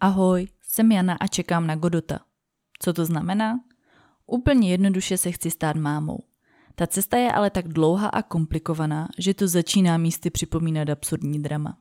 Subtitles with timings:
[0.00, 2.18] Ahoj, jsem Jana a čekám na Godota.
[2.78, 3.60] Co to znamená?
[4.26, 6.24] Úplně jednoduše se chci stát mámou.
[6.74, 11.78] Ta cesta je ale tak dlouhá a komplikovaná, že to začíná místy připomínat absurdní drama.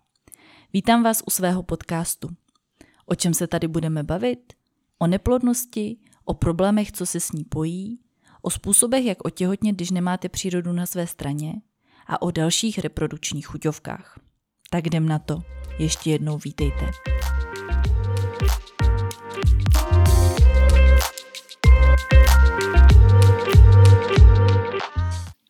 [0.73, 2.29] Vítám vás u svého podcastu.
[3.05, 4.53] O čem se tady budeme bavit?
[4.99, 7.99] O neplodnosti, o problémech, co se s ní pojí,
[8.41, 11.53] o způsobech, jak otěhotnět, když nemáte přírodu na své straně
[12.07, 14.19] a o dalších reprodukčních chuťovkách.
[14.69, 15.43] Tak jdem na to.
[15.79, 16.91] Ještě jednou vítejte.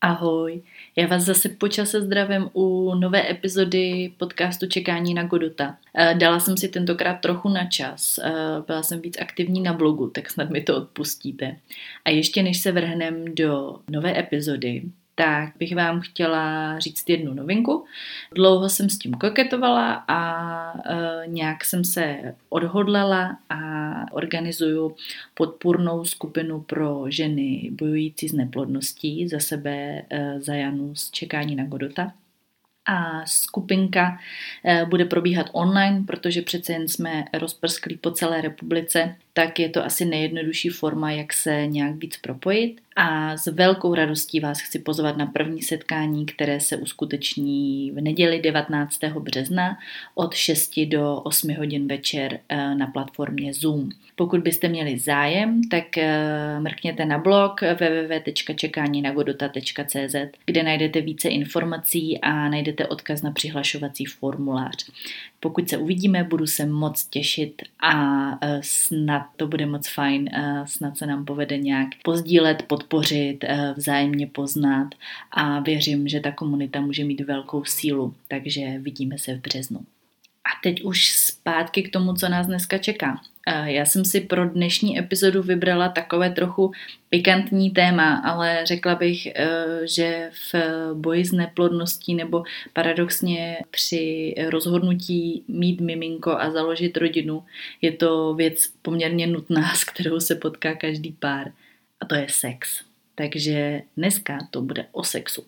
[0.02, 0.62] Ahoj,
[0.96, 5.78] já vás zase počase zdravím u nové epizody podcastu Čekání na Godota.
[5.96, 8.32] Eh, dala jsem si tentokrát trochu na čas, eh,
[8.68, 11.58] byla jsem víc aktivní na blogu, tak snad mi to odpustíte.
[12.06, 14.84] A ještě než se vrhnem do nové epizody,
[15.18, 17.86] tak bych vám chtěla říct jednu novinku.
[18.36, 20.22] Dlouho jsem s tím koketovala a
[20.78, 23.60] e, nějak jsem se odhodlala a
[24.12, 24.96] organizuju
[25.34, 31.66] podpůrnou skupinu pro ženy bojující s neplodností za sebe, e, za Janu z Čekání na
[31.66, 32.12] Godota
[32.88, 34.20] a skupinka
[34.66, 39.86] e, bude probíhat online, protože přece jen jsme rozprsklí po celé republice, tak je to
[39.86, 45.18] asi nejjednodušší forma, jak se nějak víc propojit a s velkou radostí vás chci pozvat
[45.18, 49.04] na první setkání, které se uskuteční v neděli 19.
[49.04, 49.78] března
[50.16, 53.90] od 6 do 8 hodin večer eh, na platformě Zoom.
[54.16, 62.50] Pokud byste měli zájem, tak eh, mrkněte na blog www.čekáninagodota.cz, kde najdete více informací a
[62.50, 64.86] najdete odkaz na přihlašovací formulář.
[65.40, 68.60] Pokud se uvidíme, budu se moc těšit a eh,
[69.36, 70.30] to bude moc fajn,
[70.66, 74.88] snad se nám povede nějak pozdílet, pod podpořit, eh, vzájemně poznat
[75.32, 79.80] a věřím, že ta komunita může mít velkou sílu, takže vidíme se v březnu.
[80.46, 83.22] A teď už zpátky k tomu, co nás dneska čeká.
[83.50, 86.72] Eh, já jsem si pro dnešní epizodu vybrala takové trochu
[87.10, 89.48] pikantní téma, ale řekla bych, eh,
[89.84, 90.56] že v
[90.94, 92.44] boji s neplodností nebo
[92.74, 97.44] paradoxně při rozhodnutí mít miminko a založit rodinu
[97.82, 101.52] je to věc poměrně nutná, s kterou se potká každý pár
[102.00, 102.82] a to je sex.
[103.16, 105.44] Takže dneska to bude o sexu.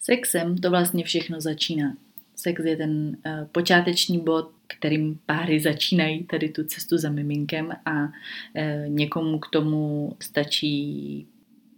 [0.00, 1.96] Sexem to vlastně všechno začíná.
[2.36, 8.02] Sex je ten uh, počáteční bod, kterým páry začínají tady tu cestu za miminkem a
[8.02, 8.08] uh,
[8.88, 11.26] někomu k tomu stačí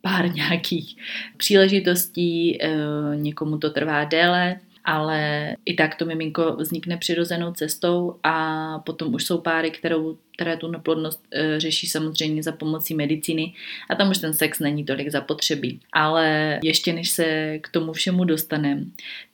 [0.01, 0.97] pár nějakých
[1.37, 8.79] příležitostí, uh, někomu to trvá déle, ale i tak to miminko vznikne přirozenou cestou a
[8.79, 13.55] potom už jsou páry, kterou, které tu neplodnost e, řeší samozřejmě za pomocí medicíny
[13.91, 15.81] a tam už ten sex není tolik zapotřebí.
[15.93, 18.85] Ale ještě než se k tomu všemu dostaneme,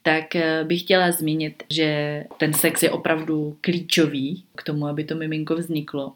[0.02, 5.14] tak e, bych chtěla zmínit, že ten sex je opravdu klíčový k tomu, aby to
[5.14, 6.12] miminko vzniklo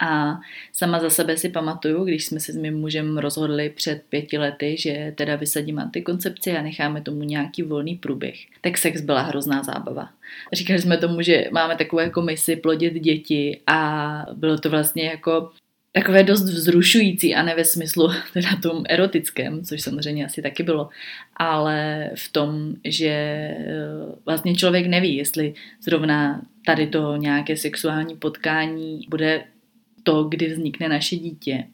[0.00, 0.40] a
[0.72, 4.76] sama za sebe si pamatuju, když jsme se s mým mužem rozhodli před pěti lety,
[4.78, 10.08] že teda vysadíme antikoncepci a necháme tomu nějaký volný průběh, tak sex byla hrozná zábava.
[10.52, 15.50] Říkali jsme tomu, že máme takové komisi plodit děti a bylo to vlastně jako
[15.92, 20.88] takové dost vzrušující a ne ve smyslu teda tom erotickém, což samozřejmě asi taky bylo,
[21.36, 23.56] ale v tom, že eh,
[24.26, 29.44] vlastně člověk neví, jestli zrovna tady to nějaké sexuální potkání bude
[30.02, 31.64] to, kdy vznikne naše dítě.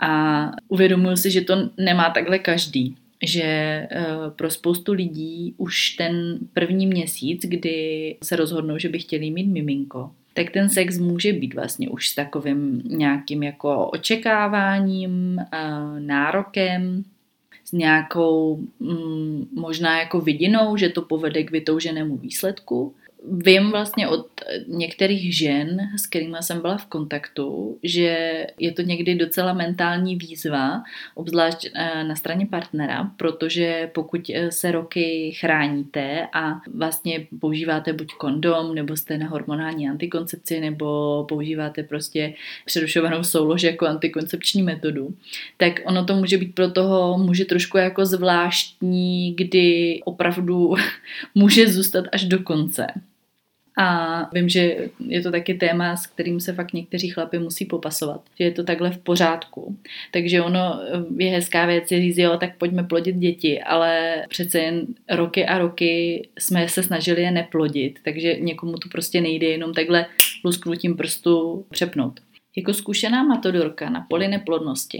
[0.00, 4.06] A uvědomuji si, že to nemá takhle každý že eh,
[4.36, 10.10] pro spoustu lidí už ten první měsíc, kdy se rozhodnou, že by chtěli mít miminko,
[10.34, 15.56] tak ten sex může být vlastně už s takovým nějakým jako očekáváním, eh,
[16.00, 17.04] nárokem,
[17.64, 22.94] s nějakou mm, možná jako vidinou, že to povede k vytouženému výsledku
[23.32, 24.26] vím vlastně od
[24.66, 30.82] některých žen, s kterými jsem byla v kontaktu, že je to někdy docela mentální výzva,
[31.14, 38.12] obzvlášť eh, na straně partnera, protože pokud eh, se roky chráníte a vlastně používáte buď
[38.12, 42.34] kondom, nebo jste na hormonální antikoncepci, nebo používáte prostě
[42.64, 45.14] přerušovanou soulož jako antikoncepční metodu,
[45.56, 50.74] tak ono to může být pro toho muže trošku jako zvláštní, kdy opravdu
[51.34, 52.86] může zůstat až do konce.
[53.78, 58.20] A vím, že je to taky téma, s kterým se fakt někteří chlapi musí popasovat,
[58.38, 59.76] že je to takhle v pořádku.
[60.10, 60.80] Takže ono
[61.18, 65.58] je hezká věc si říct, jo, tak pojďme plodit děti, ale přece jen roky a
[65.58, 70.06] roky jsme se snažili je neplodit, takže někomu to prostě nejde jenom takhle
[70.44, 72.20] lusknutím prstu přepnout.
[72.56, 74.98] Jako zkušená matodorka na poli neplodnosti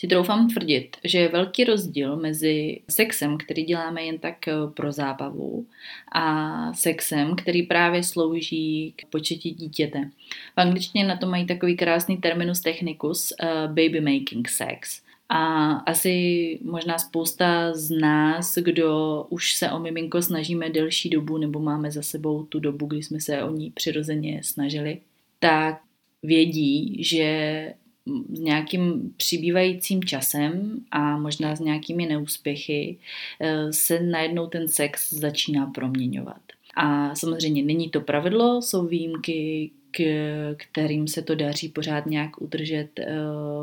[0.00, 4.92] si troufám tvrdit, že je velký rozdíl mezi sexem, který děláme jen tak eh, pro
[4.92, 5.66] zábavu,
[6.12, 10.10] a sexem, který právě slouží k početí dítěte.
[10.56, 15.02] V angličtině na to mají takový krásný terminus technicus uh, baby making sex.
[15.28, 21.60] A asi možná spousta z nás, kdo už se o miminko snažíme delší dobu nebo
[21.60, 25.00] máme za sebou tu dobu, kdy jsme se o ní přirozeně snažili,
[25.38, 25.80] tak
[26.22, 27.72] vědí, že
[28.32, 32.98] s nějakým přibývajícím časem a možná s nějakými neúspěchy
[33.40, 36.40] eh, se najednou ten sex začíná proměňovat.
[36.76, 40.00] A samozřejmě není to pravidlo, jsou výjimky, k
[40.56, 43.06] kterým se to daří pořád nějak udržet, eh,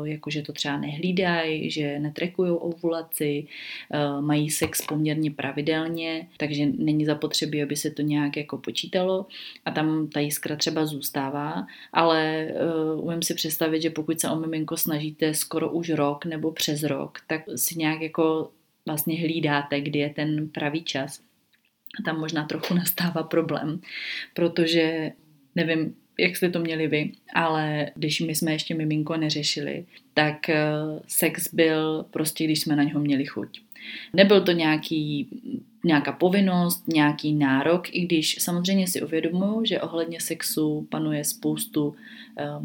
[0.04, 3.46] jakože to třeba nehlídají, že netrekují ovulaci,
[3.92, 9.26] eh, mají sex poměrně pravidelně, takže není zapotřebí, aby se to nějak jako počítalo
[9.64, 12.54] a tam ta jiskra třeba zůstává, ale eh,
[12.94, 17.18] umím si představit, že pokud se o miminko snažíte skoro už rok nebo přes rok,
[17.26, 18.50] tak si nějak jako
[18.86, 21.20] vlastně hlídáte, kdy je ten pravý čas.
[22.00, 23.80] A tam možná trochu nastává problém,
[24.34, 25.12] protože
[25.54, 29.84] nevím, jak jste to měli vy, ale když my jsme ještě miminko neřešili,
[30.14, 30.64] tak eh,
[31.06, 33.60] sex byl prostě, když jsme na něho měli chuť.
[34.12, 35.28] Nebyl to nějaký,
[35.84, 41.94] nějaká povinnost, nějaký nárok, i když samozřejmě si uvědomuju, že ohledně sexu panuje spoustu uh,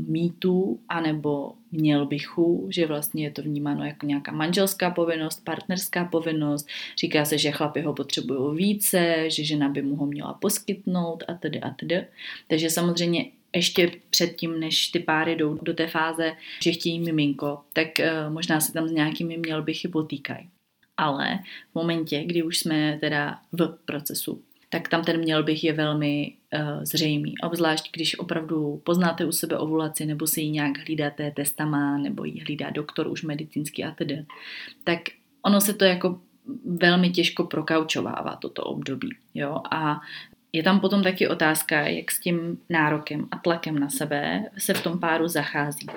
[0.08, 6.68] mýtů, anebo měl bychu, že vlastně je to vnímáno jako nějaká manželská povinnost, partnerská povinnost,
[7.00, 11.34] říká se, že chlapi ho potřebují více, že žena by mu ho měla poskytnout a
[11.34, 12.06] tedy a tedy.
[12.48, 17.88] Takže samozřejmě ještě předtím, než ty páry jdou do té fáze, že chtějí miminko, tak
[18.00, 20.50] uh, možná se tam s nějakými mělbichy potýkají.
[20.98, 21.40] Ale
[21.72, 26.34] v momentě, kdy už jsme teda v procesu, tak tam ten měl bych je velmi
[26.54, 27.34] uh, zřejmý.
[27.44, 32.40] Obzvlášť, když opravdu poznáte u sebe ovulaci, nebo si ji nějak hlídáte testama, nebo ji
[32.40, 34.26] hlídá doktor už medicínský a tedy,
[34.84, 35.00] tak
[35.46, 36.22] ono se to jako
[36.66, 39.10] velmi těžko prokaučovává toto období.
[39.34, 39.62] Jo?
[39.72, 40.02] A
[40.54, 44.84] je tam potom taky otázka, jak s tím nárokem a tlakem na sebe se v
[44.84, 45.88] tom páru zachází.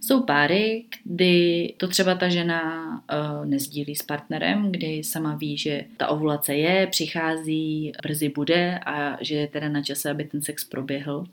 [0.00, 5.84] Jsou páry, kdy to třeba ta žena uh, nezdílí s partnerem, kdy sama ví, že
[5.96, 10.64] ta ovulace je, přichází, brzy bude a že je teda na čase, aby ten sex
[10.64, 11.24] proběhl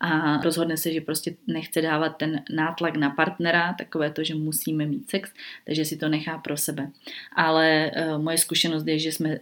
[0.00, 4.86] a rozhodne se, že prostě nechce dávat ten nátlak na partnera, takové to, že musíme
[4.86, 5.30] mít sex,
[5.66, 6.90] takže si to nechá pro sebe.
[7.36, 9.38] Ale uh, moje zkušenost je, že jsme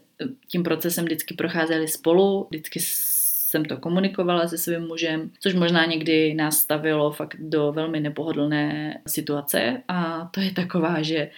[0.48, 6.34] tím procesem vždycky procházeli spolu, vždycky jsem to komunikovala se svým mužem, což možná někdy
[6.34, 11.30] nás stavilo fakt do velmi nepohodlné situace a to je taková, že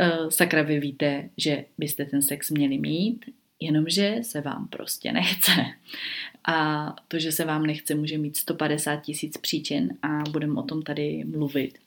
[0.00, 3.24] uh, sakra vy víte, že byste ten sex měli mít,
[3.60, 5.52] jenomže se vám prostě nechce.
[6.46, 10.82] A to, že se vám nechce, může mít 150 tisíc příčin a budeme o tom
[10.82, 11.78] tady mluvit.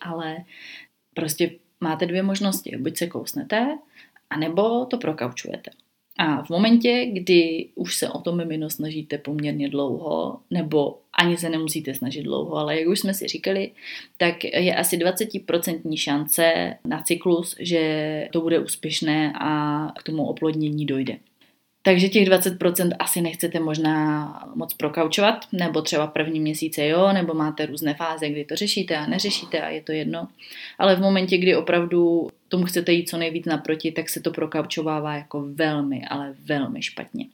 [0.00, 0.36] Ale
[1.14, 1.50] prostě
[1.80, 2.76] máte dvě možnosti.
[2.76, 3.78] Buď se kousnete,
[4.30, 5.70] anebo to prokaučujete.
[6.20, 11.50] A v momentě, kdy už se o to mimino snažíte poměrně dlouho, nebo ani se
[11.50, 13.70] nemusíte snažit dlouho, ale jak už jsme si říkali,
[14.16, 20.86] tak je asi 20% šance na cyklus, že to bude úspěšné a k tomu oplodnění
[20.86, 21.16] dojde.
[21.88, 27.66] Takže těch 20% asi nechcete možná moc prokaučovat, nebo třeba první měsíce jo, nebo máte
[27.66, 30.28] různé fáze, kdy to řešíte a neřešíte a je to jedno.
[30.78, 35.14] Ale v momentě, kdy opravdu tomu chcete jít co nejvíc naproti, tak se to prokaučovává
[35.14, 37.26] jako velmi, ale velmi špatně.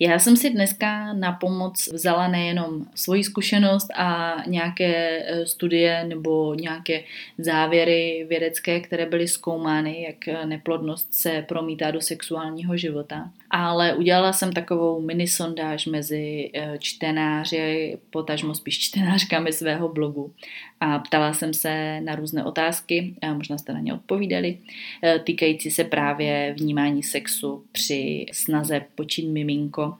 [0.00, 6.54] Já jsem si dneska na pomoc vzala nejenom svoji zkušenost a nějaké e, studie nebo
[6.54, 7.02] nějaké
[7.38, 14.52] závěry vědecké, které byly zkoumány, jak neplodnost se promítá do sexuálního života, ale udělala jsem
[14.52, 20.32] takovou mini sondáž mezi e, čtenáři, potažmo spíš čtenářkami svého blogu.
[20.80, 24.58] A ptala jsem se na různé otázky, možná jste na ně odpovídali,
[25.04, 29.94] e, týkající se právě vnímání sexu při snaze počít miminko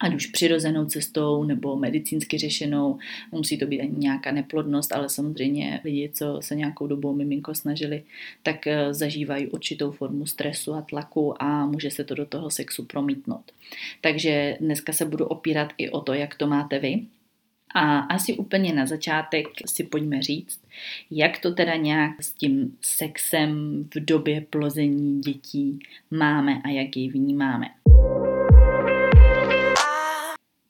[0.00, 2.98] ať už přirozenou cestou nebo medicínsky řešenou,
[3.32, 8.02] musí to být ani nějaká neplodnost, ale samozřejmě lidi, co se nějakou dobou miminko snažili,
[8.42, 12.84] tak eh, zažívají určitou formu stresu a tlaku a může se to do toho sexu
[12.84, 13.52] promítnout.
[14.00, 17.02] Takže dneska se budu opírat i o to, jak to máte vy.
[17.74, 20.60] A asi úplně na začátek si pojďme říct,
[21.10, 25.78] jak to teda nějak s tím sexem v době plození dětí
[26.10, 27.66] máme a jak ji vnímáme.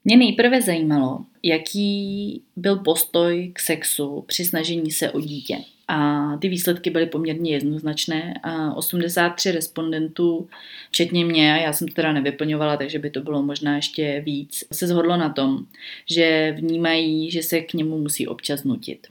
[0.07, 5.57] Mě nejprve zajímalo, jaký byl postoj k sexu při snažení se o dítě.
[5.87, 8.39] A ty výsledky byly poměrně jednoznačné.
[8.43, 10.49] A 83 respondentů,
[10.89, 14.87] včetně mě, já jsem to teda nevyplňovala, takže by to bylo možná ještě víc, se
[14.87, 15.65] zhodlo na tom,
[16.09, 19.07] že vnímají, že se k němu musí občas nutit.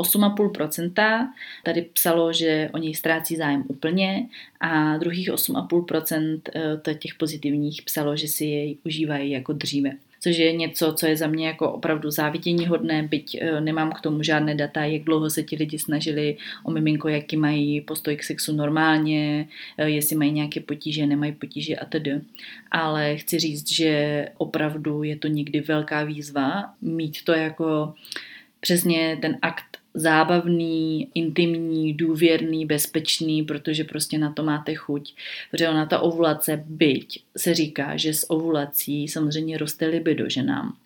[0.00, 1.28] 8,5%
[1.64, 4.26] tady psalo, že o něj ztrácí zájem úplně.
[4.60, 9.90] A druhých 8,5% eh, těch pozitivních psalo, že si jej užívají jako dříve.
[10.22, 14.00] Což je něco, co je za mě jako opravdu závidění hodné, byť eh, nemám k
[14.00, 18.24] tomu žádné data, jak dlouho se ti lidi snažili o miminko, jaký mají postoj k
[18.24, 22.20] sexu normálně, eh, jestli mají nějaké potíže, nemají potíže a tedy.
[22.70, 27.94] Ale chci říct, že opravdu je to někdy velká výzva mít to jako
[28.60, 35.14] přesně ten akt zábavný, intimní, důvěrný, bezpečný, protože prostě na to máte chuť.
[35.50, 40.76] Protože ona ta ovulace, byť se říká, že s ovulací samozřejmě roste libido ženám,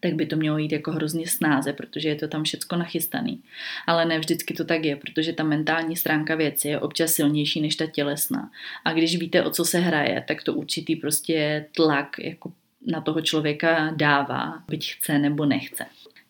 [0.00, 3.42] tak by to mělo jít jako hrozně snáze, protože je to tam všecko nachystaný.
[3.86, 7.76] Ale ne vždycky to tak je, protože ta mentální stránka věci je občas silnější než
[7.76, 8.50] ta tělesná.
[8.84, 12.52] A když víte, o co se hraje, tak to určitý prostě tlak jako
[12.86, 15.86] na toho člověka dává, byť chce nebo nechce.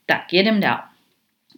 [0.07, 0.81] Tak, jedem dál.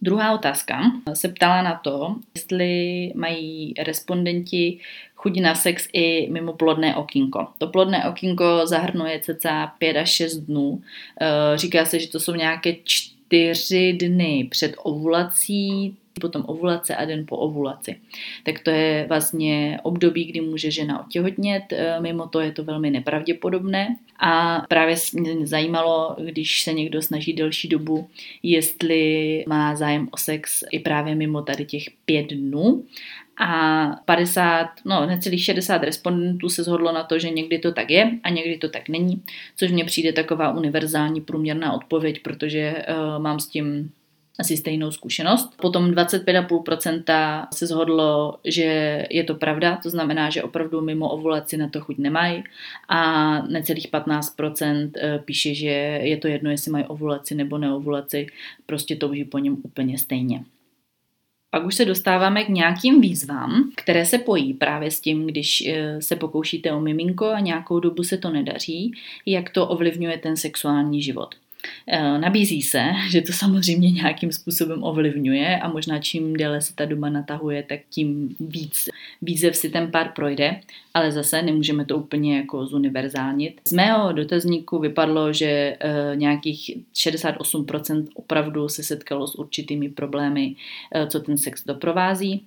[0.03, 0.81] Druhá otázka
[1.15, 4.79] se ptala na to, jestli mají respondenti
[5.15, 7.47] chuť na sex i mimo plodné okýnko.
[7.59, 10.83] To plodné okýnko zahrnuje cca 5 až 6 dnů.
[11.21, 17.25] Eh, říká se, že to jsou nějaké čtyři dny před ovulací, potom ovulace a den
[17.29, 17.97] po ovulaci.
[18.43, 22.91] Tak to je vlastně období, kdy může žena otěhotnět, eh, mimo to je to velmi
[22.91, 23.97] nepravděpodobné.
[24.19, 28.09] A právě mě zajímalo, když se někdo snaží delší dobu,
[28.43, 32.85] jestli má zájem o sex i právě mimo tady těch pět dnů.
[33.37, 38.11] A 50, no necelých 60 respondentů se shodlo na to, že někdy to tak je
[38.25, 39.23] a někdy to tak není,
[39.57, 43.91] což mně přijde taková univerzální průměrná odpověď, protože uh, mám s tím
[44.39, 45.57] asi stejnou zkušenost.
[45.61, 51.69] Potom 25,5% se zhodlo, že je to pravda, to znamená, že opravdu mimo ovulaci na
[51.69, 52.45] to chuť nemají
[52.89, 53.01] a
[53.43, 58.27] necelých 15% eh, píše, že je to jedno, jestli mají ovulaci nebo neovulaci,
[58.67, 60.45] prostě touží po něm úplně stejně.
[61.51, 66.03] Pak už se dostáváme k nějakým výzvám, které se pojí právě s tím, když eh,
[66.03, 68.93] se pokoušíte o miminko a nějakou dobu se to nedaří,
[69.27, 71.35] jak to ovlivňuje ten sexuální život.
[71.89, 76.85] Eh, nabízí se, že to samozřejmě nějakým způsobem ovlivňuje a možná čím déle se ta
[76.85, 78.89] doba natahuje, tak tím víc
[79.23, 80.61] výzev si ten pár projde,
[80.95, 83.61] ale zase nemůžeme to úplně jako zuniverzálnit.
[83.69, 90.55] Z mého dotazníku vypadlo, že eh, nějakých 68% opravdu se setkalo s určitými problémy,
[90.95, 92.47] eh, co ten sex doprovází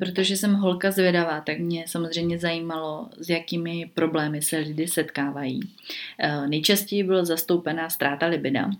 [0.00, 5.60] protože jsem holka zvědavá, tak mě samozřejmě zajímalo, s jakými problémy se lidi setkávají.
[6.18, 8.70] Eh, nejčastěji byla zastoupená ztráta libida,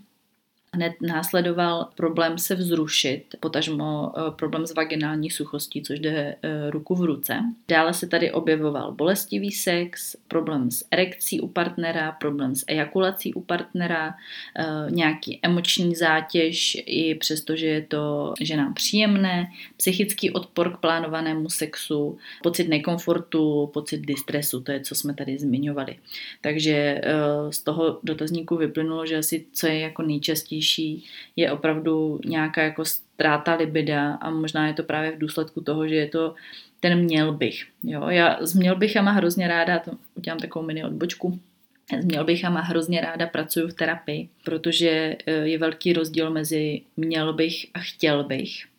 [0.76, 6.94] Hned následoval problém se vzrušit, potažmo eh, problém s vaginální suchostí, což jde eh, ruku
[6.94, 7.38] v ruce.
[7.68, 13.40] Dále se tady objevoval bolestivý sex, problém s erekcí u partnera, problém s ejakulací u
[13.40, 14.14] partnera,
[14.58, 19.46] eh, nějaký emoční zátěž, i přestože je to ženám příjemné,
[19.76, 25.96] psychický odpor k plánovanému sexu, pocit nekomfortu, pocit distresu, to je, co jsme tady zmiňovali.
[26.40, 27.00] Takže
[27.50, 31.04] z toho dotazníku vyplynulo, že asi co je jako nejčastější častější
[31.36, 35.94] je opravdu nějaká jako ztráta libida a možná je to právě v důsledku toho, že
[35.94, 36.34] je to
[36.80, 37.66] ten měl bych.
[37.82, 38.08] Jo?
[38.08, 41.38] Já s měl bychama hrozně ráda, to udělám takovou mini odbočku,
[42.04, 47.66] měl bychama hrozně ráda pracuju v terapii, protože eh, je velký rozdíl mezi měl bych
[47.74, 48.69] a chtěl bych.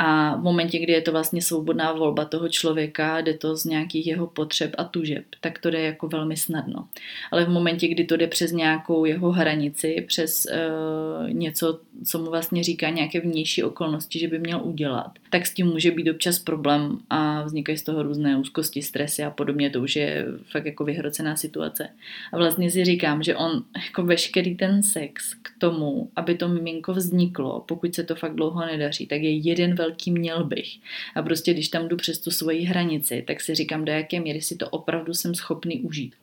[0.00, 4.06] A v momentě, kdy je to vlastně svobodná volba toho člověka, jde to z nějakých
[4.06, 6.88] jeho potřeb a tužeb, tak to jde jako velmi snadno.
[7.30, 12.30] Ale v momentě, kdy to jde přes nějakou jeho hranici, přes uh, něco, co mu
[12.30, 16.38] vlastně říká nějaké vnější okolnosti, že by měl udělat, tak s tím může být občas
[16.38, 19.70] problém a vznikají z toho různé úzkosti, stresy a podobně.
[19.70, 21.88] To už je fakt jako vyhrocená situace.
[22.32, 26.92] A vlastně si říkám, že on jako veškerý ten sex k tomu, aby to miminko
[26.92, 30.68] vzniklo, pokud se to fakt dlouho nedaří, tak je jeden velký velký měl bych.
[31.14, 34.42] A prostě když tam jdu přes tu svoji hranici, tak si říkám, do jaké míry
[34.42, 36.14] si to opravdu jsem schopný užít.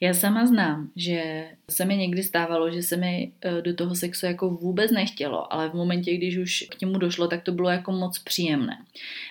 [0.00, 4.26] Já sama znám, že se mi někdy stávalo, že se mi e, do toho sexu
[4.26, 7.92] jako vůbec nechtělo, ale v momentě, když už k němu došlo, tak to bylo jako
[7.92, 8.78] moc příjemné.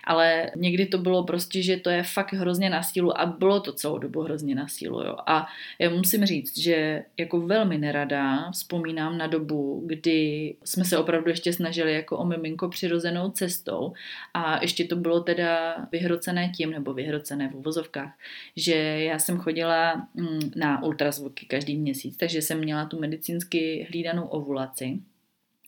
[0.03, 3.73] Ale někdy to bylo prostě, že to je fakt hrozně na sílu a bylo to
[3.73, 5.01] celou dobu hrozně na sílu.
[5.01, 5.15] Jo.
[5.27, 5.47] A
[5.79, 11.53] já musím říct, že jako velmi nerada vzpomínám na dobu, kdy jsme se opravdu ještě
[11.53, 13.93] snažili jako o miminko přirozenou cestou
[14.33, 18.17] a ještě to bylo teda vyhrocené tím, nebo vyhrocené v uvozovkách,
[18.55, 24.27] že já jsem chodila mm, na ultrazvuky každý měsíc, takže jsem měla tu medicínsky hlídanou
[24.27, 24.99] ovulaci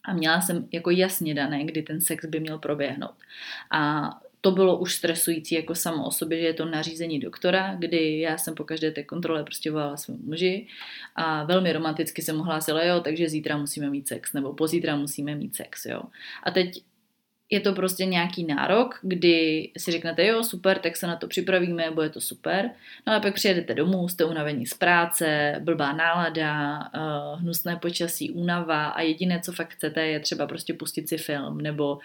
[0.06, 3.16] a měla jsem jako jasně dané, kdy ten sex by měl proběhnout.
[3.72, 4.10] A
[4.42, 8.38] to bylo už stresující jako samo o sobě, že je to nařízení doktora, kdy já
[8.38, 10.68] jsem po každé té kontrole prostě volala svému muži
[11.16, 15.56] a velmi romanticky jsem ohlásila, jo, takže zítra musíme mít sex, nebo pozítra musíme mít
[15.56, 16.02] sex, jo.
[16.44, 16.84] A teď
[17.50, 21.92] je to prostě nějaký nárok, kdy si řeknete, jo, super, tak se na to připravíme,
[21.92, 22.70] bude to super.
[23.08, 28.86] No a pak přijedete domů, jste unavení z práce, blbá nálada, uh, hnusné počasí, únava
[28.86, 32.00] a jediné, co fakt chcete, je třeba prostě pustit si film nebo uh,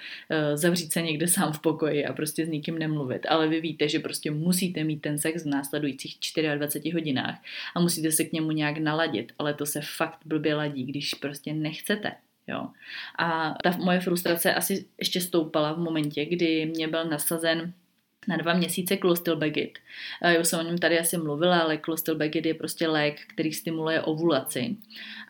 [0.54, 3.26] zavřít se někde sám v pokoji a prostě s nikým nemluvit.
[3.28, 6.18] Ale vy víte, že prostě musíte mít ten sex v následujících
[6.54, 7.38] 24 hodinách
[7.74, 11.52] a musíte se k němu nějak naladit, ale to se fakt blbě ladí, když prostě
[11.52, 12.12] nechcete.
[12.46, 12.68] Jo.
[13.18, 17.72] A ta moje frustrace asi ještě stoupala v momentě, kdy mě byl nasazen
[18.28, 19.78] na dva měsíce Clostilbegit.
[20.22, 24.76] Já jsem o něm tady asi mluvila, ale Clostilbegit je prostě lék, který stimuluje ovulaci.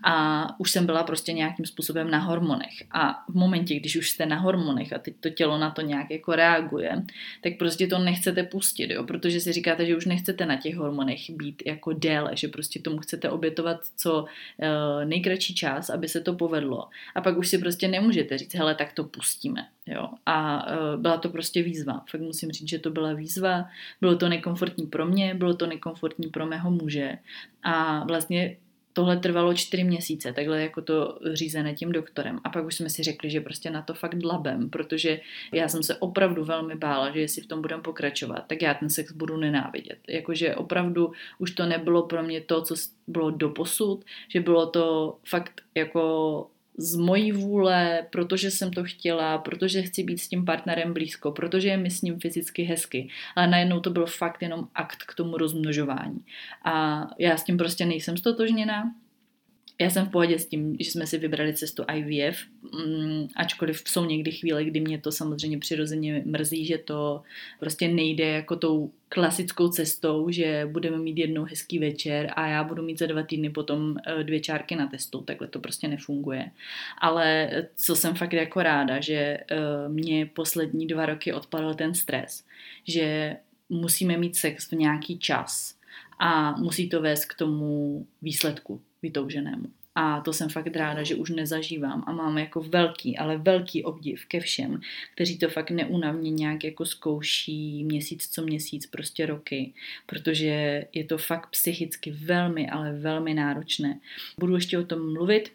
[0.04, 2.82] A už jsem byla prostě nějakým způsobem na hormonech.
[2.90, 6.10] A v momentě, když už jste na hormonech a teď to tělo na to nějak
[6.10, 7.02] jako reaguje,
[7.40, 9.04] tak prostě to nechcete pustit, jo?
[9.04, 12.98] protože si říkáte, že už nechcete na těch hormonech být jako déle, že prostě tomu
[12.98, 16.88] chcete obětovat co uh, nejkratší čas, aby se to povedlo.
[17.14, 19.66] A pak už si prostě nemůžete říct, hele, tak to pustíme.
[19.86, 20.08] Jo.
[20.26, 22.04] A uh, byla to prostě výzva.
[22.10, 23.64] Fakt musím říct, že to byla výzva.
[24.00, 27.18] Bylo to nekomfortní pro mě, bylo to nekomfortní pro mého muže.
[27.62, 28.56] A vlastně
[28.92, 32.40] tohle trvalo čtyři měsíce, takhle jako to řízené tím doktorem.
[32.44, 35.20] A pak už jsme si řekli, že prostě na to fakt dlabem, protože
[35.52, 38.90] já jsem se opravdu velmi bála, že jestli v tom budeme pokračovat, tak já ten
[38.90, 39.98] sex budu nenávidět.
[40.08, 42.74] Jakože opravdu už to nebylo pro mě to, co
[43.06, 46.46] bylo doposud, že bylo to fakt jako
[46.78, 51.68] z mojí vůle, protože jsem to chtěla, protože chci být s tím partnerem blízko, protože
[51.68, 53.08] je mi s ním fyzicky hezky.
[53.36, 56.24] Ale najednou to byl fakt jenom akt k tomu rozmnožování.
[56.64, 58.94] A já s tím prostě nejsem stotožněná
[59.78, 62.38] já jsem v pohodě s tím, že jsme si vybrali cestu IVF,
[62.86, 67.22] mm, ačkoliv jsou někdy chvíle, kdy mě to samozřejmě přirozeně mrzí, že to
[67.60, 72.82] prostě nejde jako tou klasickou cestou, že budeme mít jednou hezký večer a já budu
[72.82, 76.50] mít za dva týdny potom eh, dvě čárky na testu, takhle to prostě nefunguje.
[76.98, 79.38] Ale co jsem fakt jako ráda, že eh,
[79.88, 82.44] mě poslední dva roky odpadl ten stres,
[82.88, 83.36] že
[83.68, 85.74] musíme mít sex v nějaký čas
[86.18, 89.66] a musí to vést k tomu výsledku vytouženému.
[89.94, 94.26] A to jsem fakt ráda, že už nezažívám a mám jako velký, ale velký obdiv
[94.26, 94.80] ke všem,
[95.14, 99.74] kteří to fakt neunavně nějak jako zkouší měsíc co měsíc, prostě roky,
[100.06, 104.00] protože je to fakt psychicky velmi, ale velmi náročné.
[104.38, 105.52] Budu ještě o tom mluvit,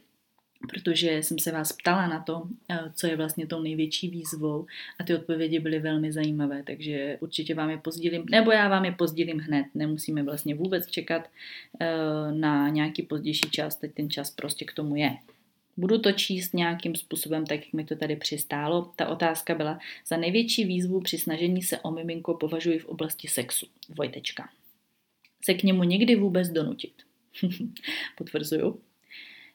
[0.70, 4.65] protože jsem se vás ptala na to, eh, co je vlastně tou největší výzvou
[5.00, 8.91] a ty odpovědi byly velmi zajímavé, takže určitě vám je pozdílím, nebo já vám je
[8.91, 11.30] pozdílím hned, nemusíme vlastně vůbec čekat
[11.80, 11.88] eh,
[12.32, 15.17] na nějaký pozdější čas, teď ten čas prostě k tomu je.
[15.78, 18.93] Budu to číst nějakým způsobem, tak jak mi to tady přistálo.
[18.96, 23.67] Ta otázka byla, za největší výzvu při snažení se o miminko považuji v oblasti sexu.
[23.89, 24.50] Vojtečka.
[25.46, 26.93] Se k němu někdy vůbec donutit.
[28.17, 28.80] Potvrzuju.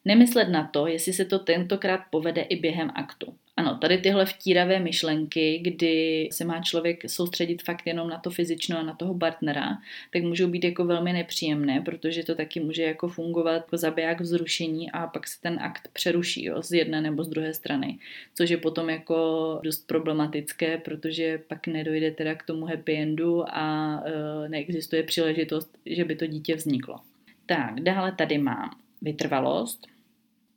[0.04, 3.34] Nemyslet na to, jestli se to tentokrát povede i během aktu.
[3.56, 8.78] Ano, tady tyhle vtíravé myšlenky, kdy se má člověk soustředit fakt jenom na to fyzično
[8.78, 9.78] a na toho partnera,
[10.12, 14.90] tak můžou být jako velmi nepříjemné, protože to taky může jako fungovat jako zabiják vzrušení
[14.90, 17.98] a pak se ten akt přeruší jo, z jedné nebo z druhé strany,
[18.34, 23.96] což je potom jako dost problematické, protože pak nedojde teda k tomu happy endu a
[24.06, 27.00] e, neexistuje příležitost, že by to dítě vzniklo.
[27.46, 28.70] Tak, dále tady mám
[29.02, 29.91] vytrvalost,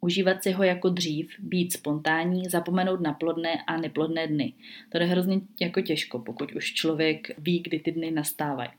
[0.06, 4.54] Užívat si ho jako dřív, být spontánní, zapomenout na plodné a neplodné dny.
[4.89, 8.70] To je hrozně jako těžko, pokud už člověk ví, kdy ty dny nastávají.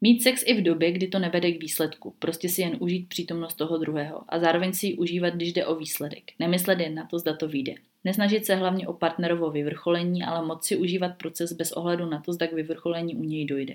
[0.00, 2.14] Mít sex i v době, kdy to nevede k výsledku.
[2.18, 5.74] Prostě si jen užít přítomnost toho druhého a zároveň si ji užívat, když jde o
[5.74, 6.22] výsledek.
[6.38, 7.74] Nemyslet jen na to, zda to vyjde.
[8.04, 12.32] Nesnažit se hlavně o partnerovo vyvrcholení, ale moc si užívat proces bez ohledu na to,
[12.32, 13.74] zda k vyvrcholení u něj dojde.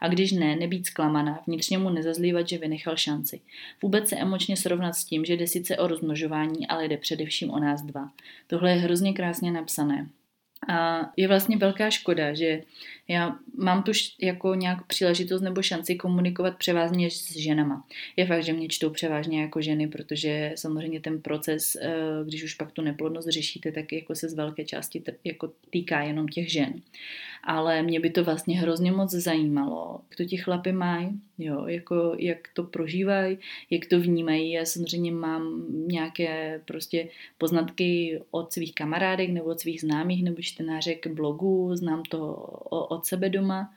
[0.00, 3.40] A když ne, nebýt zklamaná, vnitřně mu nezazlívat, že vynechal šanci.
[3.82, 7.58] Vůbec se emočně srovnat s tím, že jde sice o rozmnožování, ale jde především o
[7.58, 8.10] nás dva.
[8.46, 10.08] Tohle je hrozně krásně napsané.
[10.68, 12.62] A je vlastně velká škoda, že
[13.08, 17.84] já mám tu jako nějak příležitost nebo šanci komunikovat převážně s ženama.
[18.16, 22.54] Je fakt, že mě čtou převážně jako ženy, protože samozřejmě ten proces, eh, když už
[22.54, 26.74] pak tu neplodnost řešíte, tak jako se z velké části jako týká jenom těch žen
[27.46, 32.14] ale mě by to vlastně hrozně moc zajímalo, jak to ti chlapy mají, jo, jako
[32.18, 33.38] jak to prožívají,
[33.70, 34.50] jak to vnímají.
[34.50, 41.06] Já samozřejmě mám nějaké prostě poznatky od svých kamarádek nebo od svých známých nebo čtenářek
[41.06, 42.34] blogů, znám to
[42.70, 43.70] od sebe doma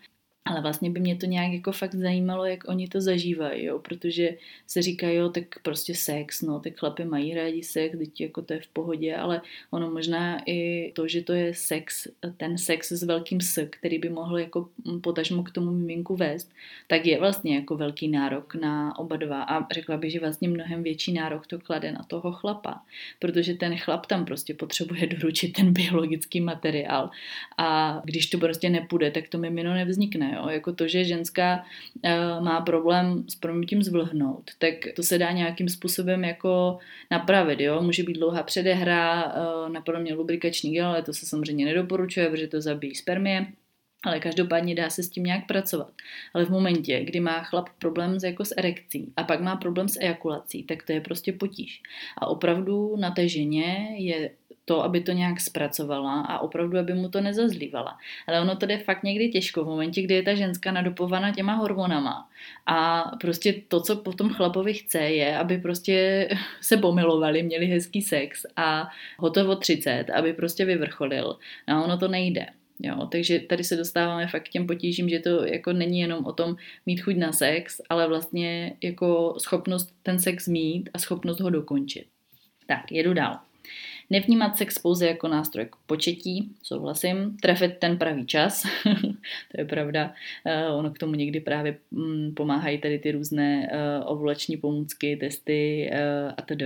[0.50, 4.38] ale vlastně by mě to nějak jako fakt zajímalo, jak oni to zažívají, jo, protože
[4.68, 8.54] se říká, jo, tak prostě sex, no, tak chlapy mají rádi sex, teď jako to
[8.54, 12.08] je v pohodě, ale ono možná i to, že to je sex,
[12.38, 14.70] ten sex s velkým s, který by mohl jako
[15.02, 16.52] potažmo k tomu miminku vést,
[16.88, 19.44] tak je vlastně jako velký nárok na oba dva.
[19.44, 22.82] A řekla bych, že vlastně mnohem větší nárok to klade na toho chlapa,
[23.20, 27.10] protože ten chlap tam prostě potřebuje doručit ten biologický materiál.
[27.58, 30.50] A když to prostě nepůjde, tak to mimino nevznikne, Jo?
[30.50, 31.66] Jako to, že ženská
[32.06, 36.78] uh, má problém s proměnitím zvlhnout, tak to se dá nějakým způsobem jako
[37.12, 37.60] napravit.
[37.60, 37.82] Jo?
[37.82, 42.48] Může být dlouhá předehra, uh, napadlo mě lubrikační gel, ale to se samozřejmě nedoporučuje, protože
[42.48, 43.46] to zabíjí spermie.
[44.04, 45.92] Ale každopádně dá se s tím nějak pracovat.
[46.34, 49.90] Ale v momentě, kdy má chlap problém s, jako s erekcí a pak má problém
[49.90, 51.82] s ejakulací, tak to je prostě potíž.
[52.18, 54.30] A opravdu na té ženě je
[54.68, 57.98] to, aby to nějak zpracovala a opravdu, aby mu to nezazlívala.
[58.28, 61.54] Ale ono to jde fakt někdy těžko v momentě, kdy je ta ženská nadopovaná těma
[61.54, 62.30] hormonama.
[62.66, 66.28] A prostě to, co potom chlapovi chce, je, aby prostě
[66.62, 71.38] se pomilovali, měli hezký sex a hotovo 30, aby prostě vyvrcholil.
[71.68, 72.46] A ono to nejde.
[72.80, 76.34] Jo, takže tady se dostáváme fakt k těm potížím, že to jako není jenom o
[76.34, 81.50] tom mít chuť na sex, ale vlastně jako schopnost ten sex mít a schopnost ho
[81.50, 82.06] dokončit.
[82.68, 83.40] Tak, jedu dál.
[84.10, 87.38] Nevnímat sex pouze jako nástroj k početí, souhlasím.
[87.42, 88.64] Trefit ten pravý čas,
[89.52, 90.14] to je pravda.
[90.46, 95.90] Uh, ono k tomu někdy právě um, pomáhají tady ty různé uh, ovulační pomůcky, testy
[95.94, 96.66] uh, a tedy.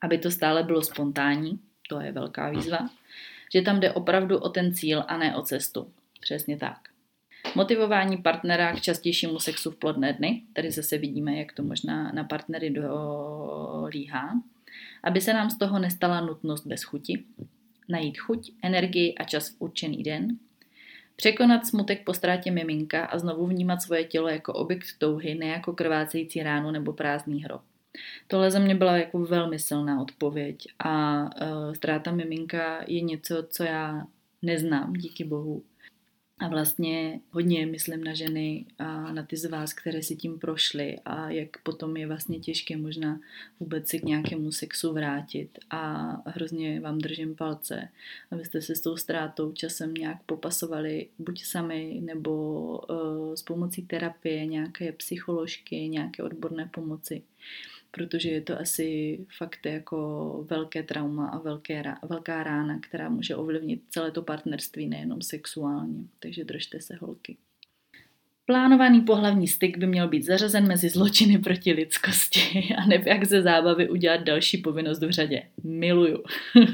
[0.00, 2.78] Aby to stále bylo spontánní, to je velká výzva.
[3.54, 5.88] Že tam jde opravdu o ten cíl a ne o cestu.
[6.20, 6.78] Přesně tak.
[7.54, 10.42] Motivování partnera k častějšímu sexu v plodné dny.
[10.52, 14.34] Tady zase vidíme, jak to možná na partnery dolíhá
[15.04, 17.24] aby se nám z toho nestala nutnost bez chuti,
[17.88, 20.28] najít chuť, energii a čas v určený den,
[21.16, 25.72] překonat smutek po ztrátě miminka a znovu vnímat svoje tělo jako objekt touhy, ne jako
[25.72, 27.62] krvácející ránu nebo prázdný hrob.
[28.26, 33.62] Tohle za mě byla jako velmi silná odpověď a uh, ztráta miminka je něco, co
[33.62, 34.06] já
[34.42, 35.62] neznám, díky bohu.
[36.44, 40.98] A vlastně hodně myslím na ženy a na ty z vás, které si tím prošly
[41.04, 43.20] a jak potom je vlastně těžké možná
[43.60, 45.58] vůbec si k nějakému sexu vrátit.
[45.70, 47.88] A hrozně vám držím palce,
[48.30, 54.46] abyste se s tou ztrátou časem nějak popasovali buď sami nebo uh, s pomocí terapie,
[54.46, 57.22] nějaké psycholožky, nějaké odborné pomoci
[57.94, 63.82] protože je to asi fakt jako velké trauma a velké, velká rána, která může ovlivnit
[63.90, 66.04] celé to partnerství, nejenom sexuálně.
[66.18, 67.36] Takže držte se holky.
[68.46, 73.42] Plánovaný pohlavní styk by měl být zařazen mezi zločiny proti lidskosti a ne jak ze
[73.42, 75.42] zábavy udělat další povinnost v řadě.
[75.62, 76.22] Miluju.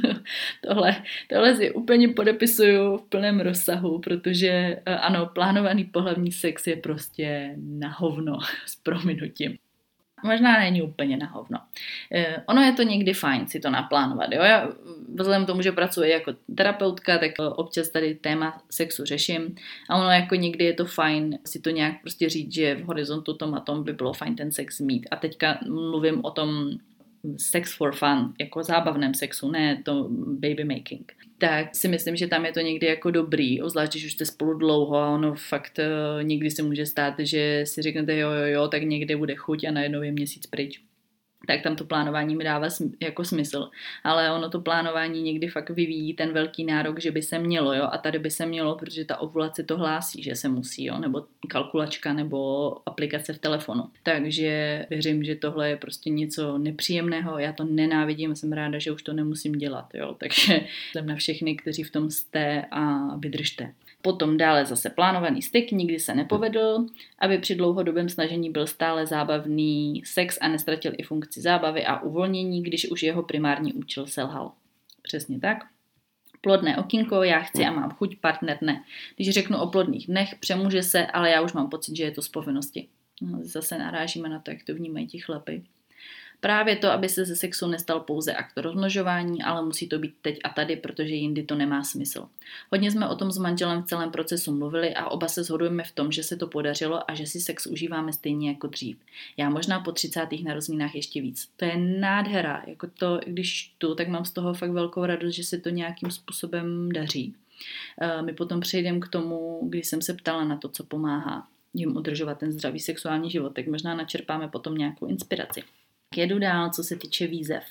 [0.69, 4.49] tohle, tohle si úplně podepisuju v plném rozsahu, protože
[4.87, 9.59] eh, ano, plánovaný pohlavní sex je prostě na hovno s prominutím
[10.25, 11.59] možná není úplně na hovno.
[12.15, 14.33] Eh, ono je to někdy fajn si to naplánovat.
[14.33, 14.43] Jo?
[14.43, 14.69] Já
[15.15, 19.55] vzhledem tomu, že pracuji jako terapeutka, tak občas tady téma sexu řeším
[19.89, 23.35] a ono jako někdy je to fajn si to nějak prostě říct, že v horizontu
[23.35, 25.07] tom a tom by bylo fajn ten sex mít.
[25.11, 26.71] A teďka mluvím o tom
[27.37, 30.09] sex for fun, jako zábavném sexu, ne to
[30.41, 34.13] baby making tak si myslím, že tam je to někdy jako dobrý, obzvlášť když už
[34.13, 38.31] jste spolu dlouho a ono fakt uh, někdy se může stát, že si řeknete jo,
[38.31, 40.81] jo, jo, tak někde bude chuť a najednou je měsíc pryč
[41.47, 43.71] tak tam to plánování mi dává sm- jako smysl.
[44.05, 47.89] Ale ono to plánování někdy fakt vyvíjí ten velký nárok, že by se mělo, jo,
[47.93, 51.25] a tady by se mělo, protože ta ovulace to hlásí, že se musí, jo, nebo
[51.49, 53.85] kalkulačka, nebo aplikace v telefonu.
[54.03, 59.03] Takže věřím, že tohle je prostě něco nepříjemného, já to nenávidím, jsem ráda, že už
[59.03, 60.61] to nemusím dělat, jo, takže
[60.93, 63.73] jsem na všechny, kteří v tom jste a vydržte.
[64.03, 66.87] Potom dále zase plánovaný styk, nikdy se nepovedl,
[67.19, 72.63] aby při dlouhodobém snažení byl stále zábavný sex a nestratil i funkci zábavy a uvolnění,
[72.63, 74.53] když už jeho primární účel selhal.
[75.03, 75.65] Přesně tak.
[76.41, 78.85] Plodné okinko, já chci a mám chuť, partner ne.
[79.17, 82.23] Když řeknu o plodných dnech, přemůže se, ale já už mám pocit, že je to
[82.23, 82.89] z povinnosti.
[83.23, 85.65] No, zase narážíme na to, jak to vnímají ti chlapy.
[86.41, 90.39] Právě to, aby se ze sexu nestal pouze akt rozmnožování, ale musí to být teď
[90.45, 92.29] a tady, protože jindy to nemá smysl.
[92.71, 95.93] Hodně jsme o tom s manželem v celém procesu mluvili a oba se shodujeme v
[95.93, 98.97] tom, že se to podařilo a že si sex užíváme stejně jako dřív.
[99.37, 100.27] Já možná po 30.
[100.43, 101.49] narozeninách ještě víc.
[101.57, 102.63] To je nádhera.
[102.67, 106.11] Jako to, když tu, tak mám z toho fakt velkou radost, že se to nějakým
[106.11, 107.35] způsobem daří.
[108.01, 111.97] Eh, my potom přejdeme k tomu, když jsem se ptala na to, co pomáhá jim
[111.97, 115.63] udržovat ten zdravý sexuální život, tak možná načerpáme potom nějakou inspiraci.
[116.17, 117.65] Jedu dál, co se týče výzev.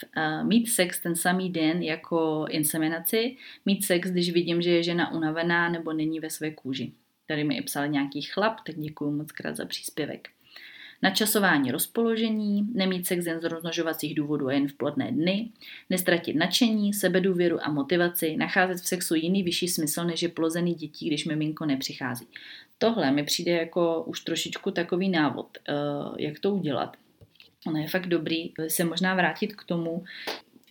[0.43, 5.69] Mít sex ten samý den jako inseminaci, mít sex, když vidím, že je žena unavená
[5.69, 6.91] nebo není ve své kůži.
[7.27, 10.29] Tady mi psal nějaký chlap, tak děkuji moc krát za příspěvek.
[11.01, 15.49] Načasování rozpoložení, nemít sex jen z rozmnožovacích důvodů a jen v plodné dny,
[15.89, 21.07] nestratit nadšení, sebedůvěru a motivaci, nacházet v sexu jiný vyšší smysl než je plozený dětí,
[21.07, 22.27] když miminko nepřichází.
[22.77, 25.73] Tohle mi přijde jako už trošičku takový návod, eh,
[26.17, 26.97] jak to udělat.
[27.67, 30.03] Ono je fakt dobrý se možná vrátit k tomu,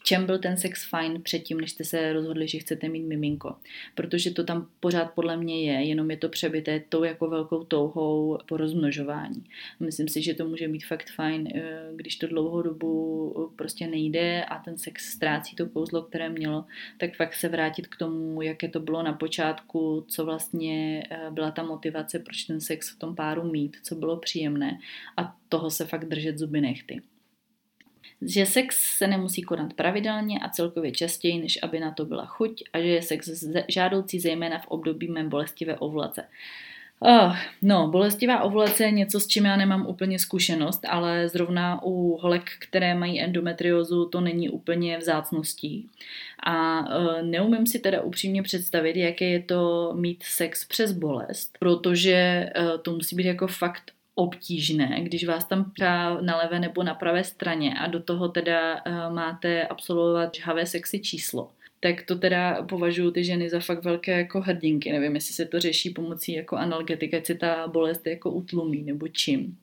[0.09, 3.57] čem byl ten sex fajn předtím, než jste se rozhodli, že chcete mít miminko.
[3.94, 8.38] Protože to tam pořád podle mě je, jenom je to přebité tou jako velkou touhou
[8.47, 9.44] po rozmnožování.
[9.81, 14.44] Myslím si, že to může být fakt fajn, eh, když to dlouhou dobu prostě nejde
[14.44, 16.64] a ten sex ztrácí to kouzlo, které mělo,
[16.99, 21.51] tak fakt se vrátit k tomu, jaké to bylo na počátku, co vlastně eh, byla
[21.51, 24.79] ta motivace, proč ten sex v tom páru mít, co bylo příjemné
[25.16, 27.03] a toho se fakt držet zuby nechty
[28.22, 32.62] že sex se nemusí konat pravidelně a celkově častěji, než aby na to byla chuť
[32.72, 36.24] a že je sex žádoucí zejména v období mé bolestivé ovulace.
[37.00, 42.16] Oh, no, bolestivá ovulace je něco, s čím já nemám úplně zkušenost, ale zrovna u
[42.16, 45.87] holek, které mají endometriózu, to není úplně vzácností.
[46.42, 52.50] A uh, neumím si teda upřímně představit, jaké je to mít sex přes bolest, protože
[52.61, 55.72] uh, to musí být jako fakt obtížné, když vás tam
[56.20, 61.00] na levé nebo na pravé straně a do toho teda uh, máte absolvovat žhavé sexy
[61.00, 61.50] číslo
[61.81, 64.92] tak to teda považuji ty ženy za fakt velké jako hrdinky.
[64.92, 69.57] Nevím, jestli se to řeší pomocí jako analgetika, se ta bolest jako utlumí nebo čím.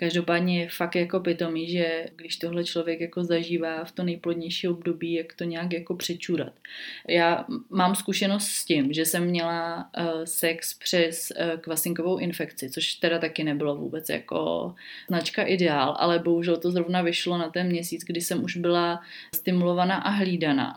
[0.00, 5.12] Každopádně je fakt jako pitomý, že když tohle člověk jako zažívá v to nejplodnější období,
[5.12, 6.52] jak to nějak jako přečurat.
[7.08, 12.94] Já mám zkušenost s tím, že jsem měla uh, sex přes uh, kvasinkovou infekci, což
[12.94, 14.74] teda taky nebylo vůbec jako
[15.08, 19.00] značka ideál, ale bohužel to zrovna vyšlo na ten měsíc, kdy jsem už byla
[19.34, 20.76] stimulovaná a hlídaná.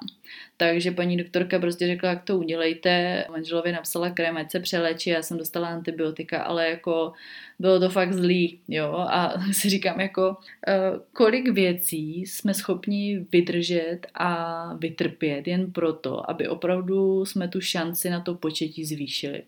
[0.58, 3.26] Takže paní doktorka prostě řekla, jak to udělejte.
[3.32, 7.14] Manželovi napsala krém, ať se přelečí, já jsem dostala antibiotika, ale jako
[7.60, 14.00] bylo to fakt zlý, jo, a si říkám jako, eh, kolik věcí jsme schopni vydržet
[14.14, 19.44] a vytrpět jen proto, aby opravdu jsme tu šanci na to početí zvýšili.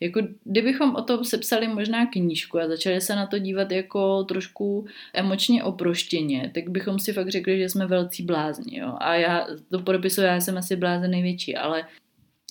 [0.00, 4.86] Jako kdybychom o tom sepsali možná knížku a začali se na to dívat jako trošku
[5.14, 8.94] emočně oproštěně, tak bychom si fakt řekli, že jsme velcí blázni, jo.
[9.00, 11.84] A já to podepisuju, já jsem asi blázen největší, ale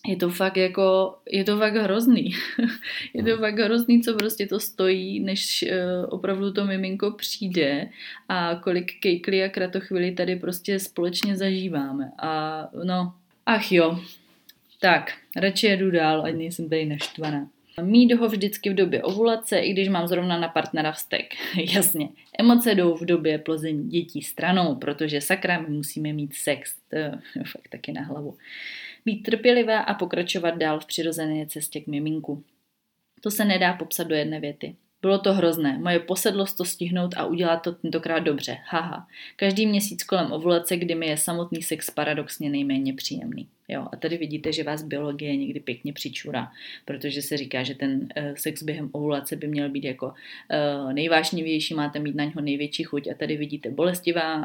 [0.07, 2.31] je to fakt jako, je to fakt hrozný.
[3.13, 7.89] je to fakt hrozný, co prostě to stojí, než uh, opravdu to miminko přijde
[8.29, 12.11] a kolik kejkly a kratochvili tady prostě společně zažíváme.
[12.19, 13.13] A no,
[13.45, 13.99] ach jo.
[14.79, 17.49] Tak, radši jedu dál, ať nejsem tady naštvaná.
[17.81, 21.33] Mít ho vždycky v době ovulace, i když mám zrovna na partnera vztek.
[21.73, 22.09] Jasně,
[22.39, 26.75] emoce jdou v době plození dětí stranou, protože sakra, my musíme mít sex.
[26.89, 27.11] To je
[27.51, 28.37] fakt taky na hlavu.
[29.05, 32.43] Být trpělivé a pokračovat dál v přirozené cestě k miminku.
[33.21, 34.75] To se nedá popsat do jedné věty.
[35.07, 35.77] Bylo to hrozné.
[35.77, 38.57] Moje posedlost to stihnout a udělat to tentokrát dobře.
[38.65, 39.07] Haha.
[39.35, 43.47] Každý měsíc kolem ovulace, kdy mi je samotný sex paradoxně nejméně příjemný.
[43.67, 46.51] Jo, a tady vidíte, že vás biologie někdy pěkně přičura,
[46.85, 51.73] protože se říká, že ten uh, sex během ovulace by měl být jako uh, nejvážnější,
[51.73, 54.43] máte mít na něho největší chuť a tady vidíte bolestivá uh,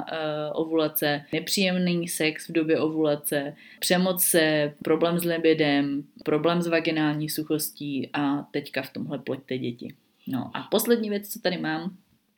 [0.53, 8.43] ovulace, nepříjemný sex v době ovulace, přemoce, problém s libidem, problém s vaginální suchostí a
[8.43, 9.95] teďka v tomhle ploďte děti.
[10.33, 11.97] No a poslední věc, co tady mám,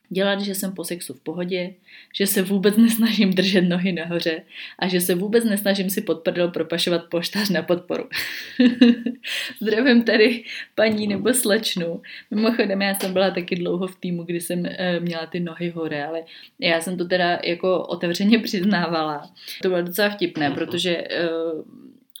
[0.09, 1.73] dělat, že jsem po sexu v pohodě,
[2.15, 4.41] že se vůbec nesnažím držet nohy nahoře
[4.79, 8.09] a že se vůbec nesnažím si pod prdel propašovat poštář na podporu.
[9.61, 10.43] Zdravím tady
[10.75, 12.01] paní nebo slečnu.
[12.31, 16.05] Mimochodem, já jsem byla taky dlouho v týmu, kdy jsem e, měla ty nohy hore,
[16.05, 16.23] ale
[16.59, 19.29] já jsem to teda jako otevřeně přiznávala.
[19.61, 21.29] To bylo docela vtipné, protože e,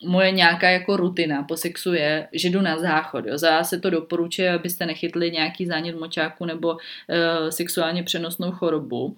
[0.03, 3.25] moje nějaká jako rutina po sexu je, že jdu na záchod.
[3.25, 3.37] Jo.
[3.37, 6.77] Za se to doporučuje, abyste nechytli nějaký zánět močáku nebo uh,
[7.49, 9.05] sexuálně přenosnou chorobu.
[9.05, 9.15] Uh,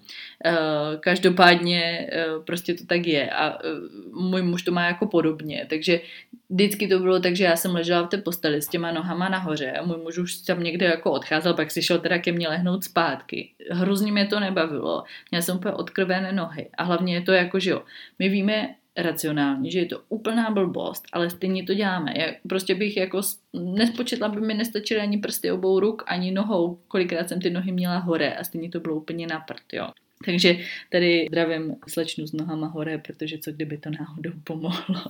[1.00, 6.00] každopádně uh, prostě to tak je a uh, můj muž to má jako podobně, takže
[6.50, 9.72] vždycky to bylo tak, že já jsem ležela v té posteli s těma nohama nahoře
[9.72, 12.84] a můj muž už tam někde jako odcházel, pak si šel teda ke mně lehnout
[12.84, 13.50] zpátky.
[13.70, 15.04] Hrozně mě to nebavilo.
[15.30, 17.82] Měla jsem úplně odkrvené nohy a hlavně je to jako, že jo,
[18.18, 22.14] my víme, racionální, že je to úplná blbost, ale stejně to děláme.
[22.16, 23.20] Já prostě bych jako
[23.52, 27.98] nespočetla, by mi nestačily ani prsty obou ruk, ani nohou, kolikrát jsem ty nohy měla
[27.98, 29.88] hore a stejně to bylo úplně na prd, jo.
[30.24, 30.58] Takže
[30.92, 35.02] tady zdravím slečnu s nohama hore, protože co kdyby to náhodou pomohlo.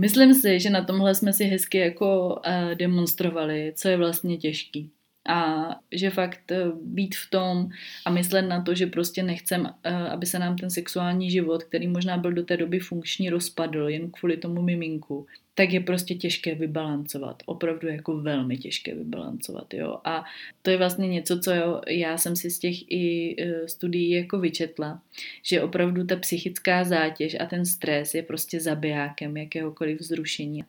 [0.00, 4.90] Myslím si, že na tomhle jsme si hezky jako uh, demonstrovali, co je vlastně těžký.
[5.28, 7.68] A že fakt eh, být v tom
[8.04, 11.88] a myslet na to, že prostě nechcem, eh, aby se nám ten sexuální život, který
[11.88, 16.54] možná byl do té doby funkční, rozpadl jen kvůli tomu miminku, tak je prostě těžké
[16.54, 17.42] vybalancovat.
[17.46, 19.98] Opravdu jako velmi těžké vybalancovat, jo.
[20.04, 20.24] A
[20.62, 24.38] to je vlastně něco, co jo, já jsem si z těch i e, studií jako
[24.38, 25.02] vyčetla,
[25.42, 30.64] že opravdu ta psychická zátěž a ten stres je prostě zabijákem jakéhokoliv vzrušení.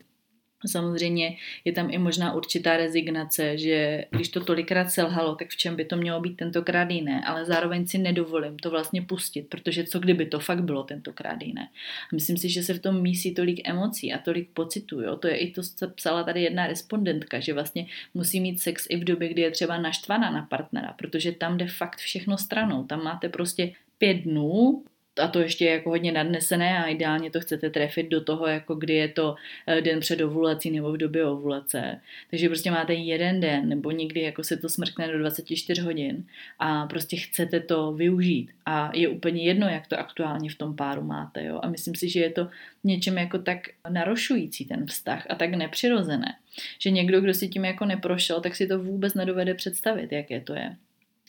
[0.66, 5.76] Samozřejmě je tam i možná určitá rezignace, že když to tolikrát selhalo, tak v čem
[5.76, 10.00] by to mělo být tentokrát jiné, ale zároveň si nedovolím to vlastně pustit, protože co
[10.00, 11.70] kdyby to fakt bylo tentokrát jiné.
[12.14, 15.16] Myslím si, že se v tom mísí tolik emocí a tolik pocitů, jo?
[15.16, 18.98] to je i to, co psala tady jedna respondentka, že vlastně musí mít sex i
[18.98, 23.04] v době, kdy je třeba naštvaná na partnera, protože tam jde fakt všechno stranou, tam
[23.04, 24.84] máte prostě pět dnů,
[25.20, 28.76] a to ještě je jako hodně nadnesené a ideálně to chcete trefit do toho, jako
[28.76, 29.36] kdy je to
[29.68, 32.02] eh, den před ovulací nebo v době ovulace.
[32.30, 36.26] Takže prostě máte jeden den nebo někdy jako se to smrkne do 24 hodin
[36.60, 41.02] a prostě chcete to využít a je úplně jedno, jak to aktuálně v tom páru
[41.02, 41.44] máte.
[41.44, 41.60] Jo?
[41.64, 42.48] A myslím si, že je to
[42.84, 46.36] něčem jako tak narušující ten vztah a tak nepřirozené,
[46.80, 50.54] že někdo, kdo si tím jako neprošel, tak si to vůbec nedovede představit, jaké to
[50.54, 50.76] je.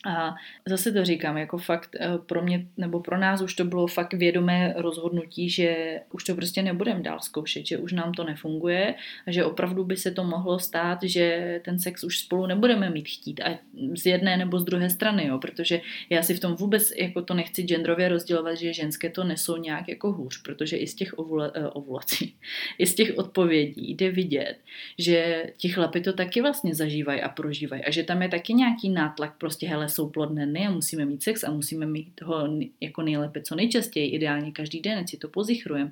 [0.05, 0.35] A
[0.65, 4.13] zase to říkám, jako fakt eh, pro mě, nebo pro nás už to bylo fakt
[4.13, 8.95] vědomé rozhodnutí, že už to prostě nebudeme dál zkoušet, že už nám to nefunguje
[9.27, 13.07] a že opravdu by se to mohlo stát, že ten sex už spolu nebudeme mít
[13.07, 13.59] chtít a
[13.95, 17.33] z jedné nebo z druhé strany, jo, protože já si v tom vůbec jako to
[17.33, 21.55] nechci genderově rozdělovat, že ženské to nesou nějak jako hůř, protože i z těch ovula,
[21.57, 22.35] uh, ovulací,
[22.77, 24.55] i z těch odpovědí jde vidět,
[24.97, 28.89] že ti chlapi to taky vlastně zažívají a prožívají a že tam je taky nějaký
[28.89, 32.49] nátlak, prostě hele, jsou plodné dny a musíme mít sex a musíme mít ho
[32.81, 35.91] jako nejlépe co nejčastěji, ideálně každý den, ať si to pozichrujeme,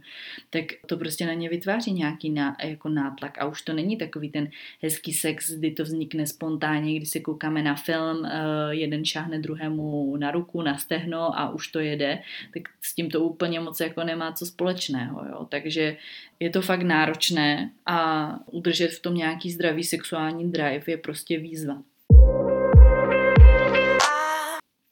[0.49, 4.29] tak to prostě na ně vytváří nějaký ná, jako nátlak a už to není takový
[4.29, 4.49] ten
[4.81, 8.31] hezký sex, kdy to vznikne spontánně, kdy se koukáme na film, eh,
[8.69, 12.19] jeden šáhne druhému na ruku, na stehno a už to jede,
[12.53, 15.47] tak s tím to úplně moc jako nemá co společného, jo?
[15.49, 15.97] takže
[16.39, 21.83] je to fakt náročné a udržet v tom nějaký zdravý sexuální drive je prostě výzva.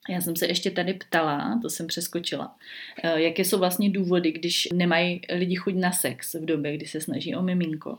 [0.08, 2.56] Já jsem se ještě tady ptala, to jsem přeskočila,
[3.02, 7.00] eh, jaké jsou vlastně důvody, když nemají lidi chuť na sex v době, kdy se
[7.00, 7.98] snaží o miminko.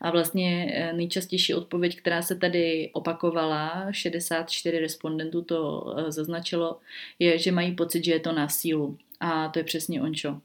[0.00, 6.78] A vlastně eh, nejčastější odpověď, která se tady opakovala, 64 respondentů to eh, zaznačilo,
[7.18, 8.98] je, že mají pocit, že je to na sílu.
[9.20, 10.40] A to je přesně ončo.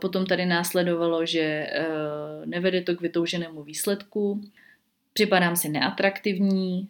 [0.00, 1.66] Potom tady následovalo, že
[2.44, 4.40] nevede to k vytouženému výsledku,
[5.12, 6.88] připadám si neatraktivní,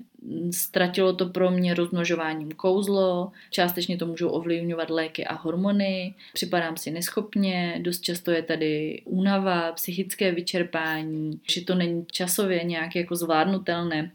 [0.50, 6.90] ztratilo to pro mě rozmnožováním kouzlo, částečně to můžou ovlivňovat léky a hormony, připadám si
[6.90, 14.12] neschopně, dost často je tady únava, psychické vyčerpání, že to není časově nějak jako zvládnutelné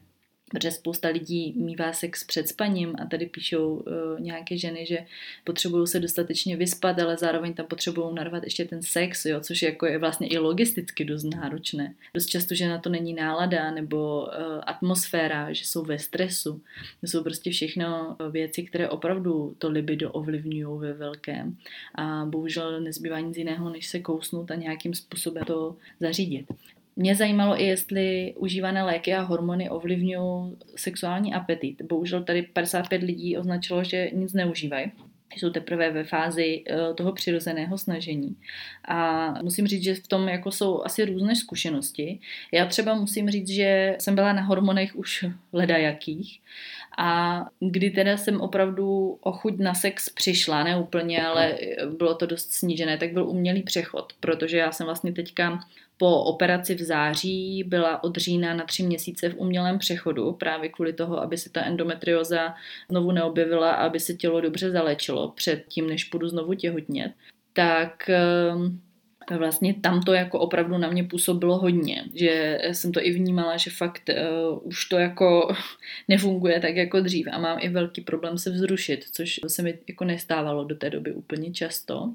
[0.51, 5.05] protože spousta lidí mývá sex před spaním a tady píšou uh, nějaké ženy, že
[5.43, 9.85] potřebují se dostatečně vyspat, ale zároveň tam potřebují narvat ještě ten sex, jo, což jako
[9.85, 11.93] je vlastně i logisticky dost náročné.
[12.13, 14.27] Dost často, že na to není nálada nebo uh,
[14.67, 16.61] atmosféra, že jsou ve stresu.
[17.01, 21.57] To jsou prostě všechno věci, které opravdu to libido ovlivňují ve velkém
[21.95, 26.45] a bohužel nezbývá nic jiného, než se kousnout a nějakým způsobem to zařídit.
[26.95, 31.81] Mě zajímalo i, jestli užívané léky a hormony ovlivňují sexuální apetit.
[31.81, 34.91] Bohužel tady 55 lidí označilo, že nic neužívají
[35.35, 38.35] jsou teprve ve fázi eh, toho přirozeného snažení.
[38.85, 42.19] A musím říct, že v tom jako jsou asi různé zkušenosti.
[42.51, 46.41] Já třeba musím říct, že jsem byla na hormonech už ledajakých
[46.97, 51.57] a kdy teda jsem opravdu o chuť na sex přišla, ne úplně, ale
[51.97, 55.59] bylo to dost snížené, tak byl umělý přechod, protože já jsem vlastně teďka
[56.01, 60.93] po operaci v září byla od října na tři měsíce v umělém přechodu, právě kvůli
[60.93, 62.55] toho, aby se ta endometrioza
[62.89, 67.11] znovu neobjevila a aby se tělo dobře zalečilo před tím, než budu znovu těhotnět.
[67.53, 68.79] Tak ehm,
[69.37, 73.71] vlastně tam to jako opravdu na mě působilo hodně, že jsem to i vnímala, že
[73.71, 75.55] fakt uh, už to jako
[76.07, 77.27] nefunguje tak jako dřív.
[77.31, 81.11] A mám i velký problém se vzrušit, což se mi jako nestávalo do té doby
[81.11, 82.13] úplně často,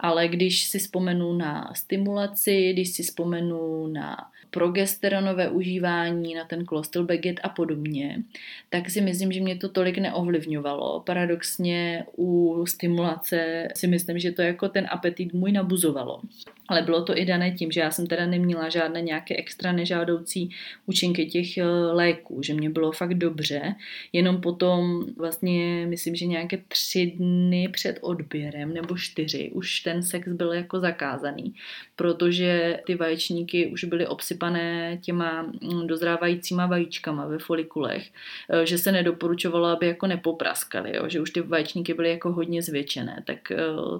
[0.00, 4.16] ale když si vzpomenu na stimulaci, když si vzpomenu na
[4.50, 6.64] progesteronové užívání, na ten
[7.02, 8.22] baget a podobně,
[8.70, 11.00] tak si myslím, že mě to tolik neovlivňovalo.
[11.00, 16.20] Paradoxně u stimulace si myslím, že to jako ten apetit můj nabuzovalo.
[16.68, 20.50] Ale bylo to i dané tím, že já jsem teda neměla žádné nějaké extra nežádoucí
[20.86, 23.74] účinky těch eh, léků, že mě bylo fakt dobře,
[24.12, 30.28] jenom potom vlastně myslím, že nějaké tři dny před odběrem nebo čtyři už ten sex
[30.28, 31.54] byl jako zakázaný,
[31.96, 38.10] protože ty vaječníky už byly obsypané těma mm, dozrávajícíma vajíčkama ve folikulech,
[38.50, 42.62] eh, že se nedoporučovalo, aby jako nepopraskali, jo, že už ty vaječníky byly jako hodně
[42.62, 43.56] zvětšené, tak eh,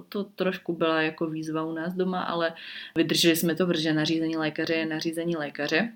[0.09, 2.53] to trošku byla jako výzva u nás doma, ale
[2.95, 5.91] Vydrželi jsme to, protože nařízení lékaře je nařízení lékaře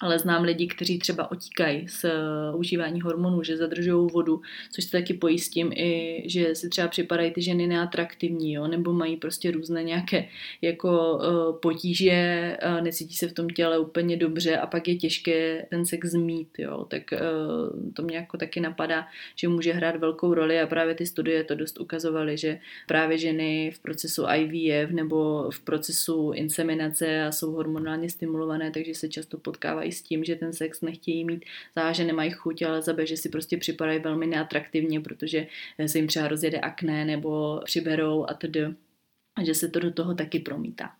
[0.00, 4.40] ale znám lidi, kteří třeba otíkají z uh, užívání hormonů, že zadržují vodu,
[4.72, 9.16] což se taky pojistím i, že si třeba připadají ty ženy neatraktivní, jo, nebo mají
[9.16, 10.28] prostě různé nějaké
[10.62, 15.66] jako uh, potíže, uh, necítí se v tom těle úplně dobře a pak je těžké
[15.70, 20.34] ten sex zmít, jo, tak uh, to mě jako taky napadá, že může hrát velkou
[20.34, 25.50] roli a právě ty studie to dost ukazovaly, že právě ženy v procesu IVF nebo
[25.50, 30.52] v procesu inseminace a jsou hormonálně stimulované, takže se často potkávají s tím, že ten
[30.52, 31.44] sex nechtějí mít
[31.76, 35.46] za, že nemají chuť, ale za že si prostě připadají velmi neatraktivně, protože
[35.86, 38.60] se jim třeba rozjede akné nebo přiberou a tedy
[39.36, 40.90] a že se to do toho taky promítá.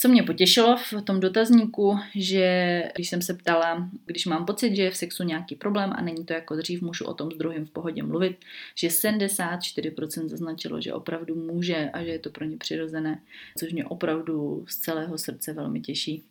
[0.00, 4.82] Co mě potěšilo v tom dotazníku, že když jsem se ptala, když mám pocit, že
[4.82, 7.66] je v sexu nějaký problém a není to jako dřív, můžu o tom s druhým
[7.66, 8.36] v pohodě mluvit,
[8.74, 13.22] že 74% zaznačilo, že opravdu může a že je to pro ně přirozené,
[13.58, 16.24] což mě opravdu z celého srdce velmi těší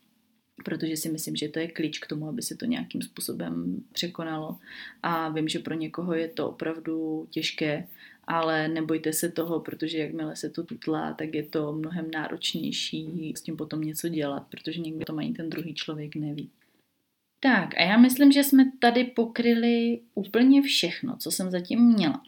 [0.65, 4.57] protože si myslím, že to je klíč k tomu, aby se to nějakým způsobem překonalo.
[5.03, 7.87] A vím, že pro někoho je to opravdu těžké,
[8.27, 13.41] ale nebojte se toho, protože jakmile se to tutlá, tak je to mnohem náročnější s
[13.41, 16.49] tím potom něco dělat, protože někdy to mají ten druhý člověk neví.
[17.39, 22.23] Tak a já myslím, že jsme tady pokryli úplně všechno, co jsem zatím měla.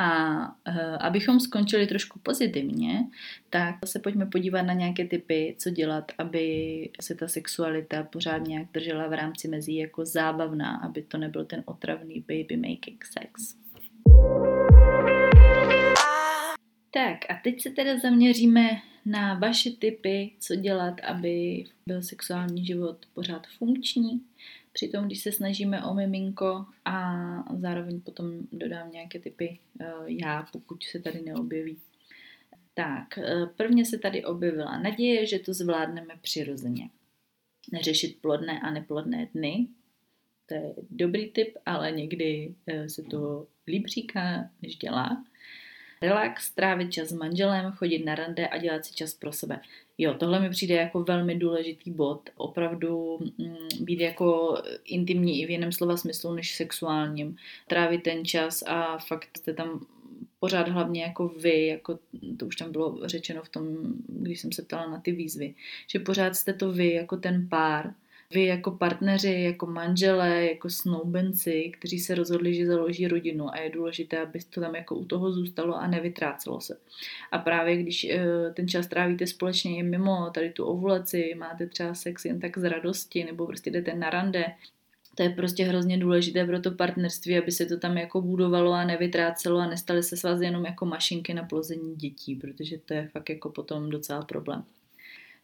[0.00, 3.04] A uh, abychom skončili trošku pozitivně,
[3.50, 8.66] tak se pojďme podívat na nějaké typy, co dělat, aby se ta sexualita pořád nějak
[8.72, 13.56] držela v rámci mezí jako zábavná, aby to nebyl ten otravný baby making sex.
[16.90, 18.68] Tak a teď se teda zaměříme
[19.06, 24.20] na vaše typy, co dělat, aby byl sexuální život pořád funkční.
[24.78, 27.16] Přitom, když se snažíme o miminko a
[27.58, 31.78] zároveň potom dodám nějaké typy uh, já, pokud se tady neobjeví.
[32.74, 36.90] Tak, uh, prvně se tady objevila naděje, že to zvládneme přirozeně.
[37.72, 39.66] Neřešit plodné a neplodné dny,
[40.46, 45.24] to je dobrý tip, ale někdy uh, se to líp říká, než dělá.
[46.02, 49.60] Relax, trávit čas s manželem, chodit na rande a dělat si čas pro sebe.
[49.98, 52.30] Jo, tohle mi přijde jako velmi důležitý bod.
[52.36, 57.36] Opravdu mm, být jako intimní i v jiném slova smyslu než sexuálním.
[57.66, 59.86] Trávit ten čas a fakt jste tam
[60.40, 61.98] pořád hlavně jako vy, jako
[62.36, 63.76] to už tam bylo řečeno v tom,
[64.08, 65.54] když jsem se ptala na ty výzvy,
[65.86, 67.94] že pořád jste to vy jako ten pár,
[68.34, 73.70] vy jako partneři, jako manželé, jako snoubenci, kteří se rozhodli, že založí rodinu a je
[73.70, 76.78] důležité, aby to tam jako u toho zůstalo a nevytrácelo se.
[77.32, 81.94] A právě když eh, ten čas trávíte společně i mimo tady tu ovulaci, máte třeba
[81.94, 84.44] sex jen tak z radosti nebo prostě jdete na rande,
[85.14, 88.84] to je prostě hrozně důležité pro to partnerství, aby se to tam jako budovalo a
[88.84, 93.08] nevytrácelo a nestali se s vás jenom jako mašinky na plození dětí, protože to je
[93.08, 94.64] fakt jako potom docela problém.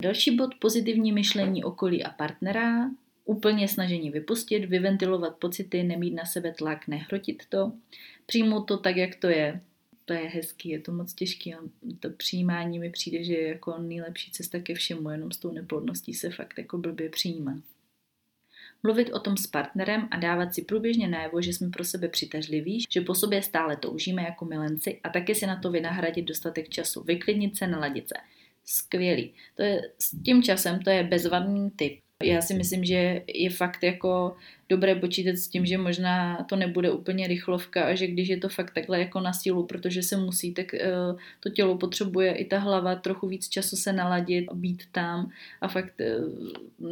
[0.03, 2.91] Další bod pozitivní myšlení okolí a partnera,
[3.25, 7.73] úplně snažení vypustit, vyventilovat pocity, nemít na sebe tlak, nehrotit to,
[8.27, 9.61] přijmout to tak, jak to je.
[10.05, 11.55] To je hezký, je to moc těžký
[12.01, 16.15] to přijímání mi přijde, že je jako nejlepší cesta ke všemu, jenom s tou neplodností
[16.15, 17.63] se fakt jako blbě přijímá.
[18.83, 22.85] Mluvit o tom s partnerem a dávat si průběžně najevo, že jsme pro sebe přitažliví,
[22.91, 27.03] že po sobě stále toužíme jako milenci a taky si na to vynahradit dostatek času,
[27.03, 28.15] vyklidnit se, naladit se
[28.65, 29.35] skvělý.
[29.57, 32.01] To je s tím časem, to je bezvadný typ.
[32.23, 34.37] Já si myslím, že je fakt jako
[34.69, 38.49] dobré počítat s tím, že možná to nebude úplně rychlovka a že když je to
[38.49, 42.59] fakt takhle jako na sílu, protože se musí, tak uh, to tělo potřebuje i ta
[42.59, 45.95] hlava trochu víc času se naladit, být tam a fakt
[46.81, 46.91] uh,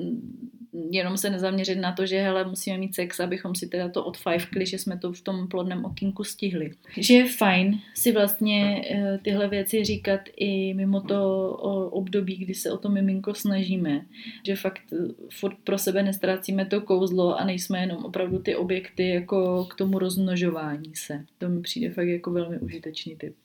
[0.91, 4.67] jenom se nezaměřit na to, že hele, musíme mít sex, abychom si teda to odfajfkli,
[4.67, 6.71] že jsme to v tom plodném okinku stihli.
[6.97, 11.49] Že je fajn si vlastně uh, tyhle věci říkat i mimo to
[11.93, 14.07] období, kdy se o to miminko snažíme.
[14.47, 14.83] Že fakt
[15.31, 19.75] furt pro sebe nestrácíme to kouzlo a nejsme jsme jenom opravdu ty objekty jako k
[19.75, 21.25] tomu rozmnožování se.
[21.39, 23.37] To mi přijde fakt jako velmi užitečný typ.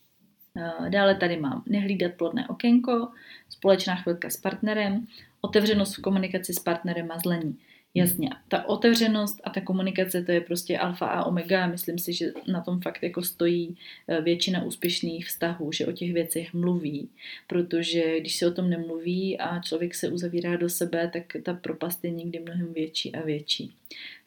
[0.90, 3.08] Dále tady mám nehlídat plodné okénko,
[3.50, 5.08] společná chvilka s partnerem,
[5.42, 7.58] otevřenost v komunikaci s partnerem a zlení.
[7.98, 11.68] Jasně, ta otevřenost a ta komunikace, to je prostě alfa a omega.
[11.68, 13.78] Myslím si, že na tom fakt jako stojí
[14.08, 17.10] eh, většina úspěšných vztahů, že o těch věcech mluví,
[17.48, 22.04] protože když se o tom nemluví a člověk se uzavírá do sebe, tak ta propast
[22.04, 23.74] je někdy mnohem větší a větší.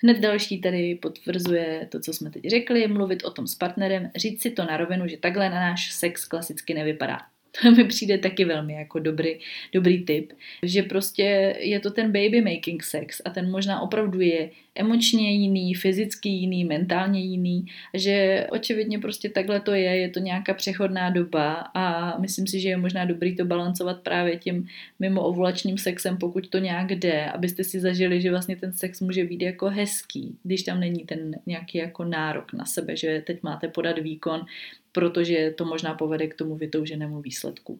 [0.02, 4.42] Hned další tady potvrzuje to, co jsme teď řekli, mluvit o tom s partnerem, říct
[4.42, 7.18] si to na rovinu, že takhle na náš sex klasicky nevypadá.
[7.62, 9.38] To mi přijde taky velmi jako dobrý,
[9.72, 10.32] dobrý tip,
[10.62, 15.74] že prostě je to ten baby making sex a ten možná opravdu je emočně jiný,
[15.74, 21.52] fyzicky jiný, mentálně jiný, že očividně prostě takhle to je, je to nějaká přechodná doba
[21.74, 24.66] a myslím si, že je možná dobrý to balancovat právě tím
[24.98, 29.24] mimo ovulačním sexem, pokud to nějak jde, abyste si zažili, že vlastně ten sex může
[29.24, 33.68] být jako hezký, když tam není ten nějaký jako nárok na sebe, že teď máte
[33.68, 34.46] podat výkon,
[34.92, 37.78] protože to možná povede k tomu vytouženému výsledku.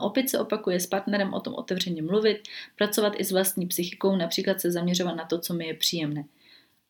[0.00, 2.38] Opět se opakuje s partnerem o tom otevřeně mluvit,
[2.76, 6.24] pracovat i s vlastní psychikou, například se zaměřovat na to, co mi je příjemné.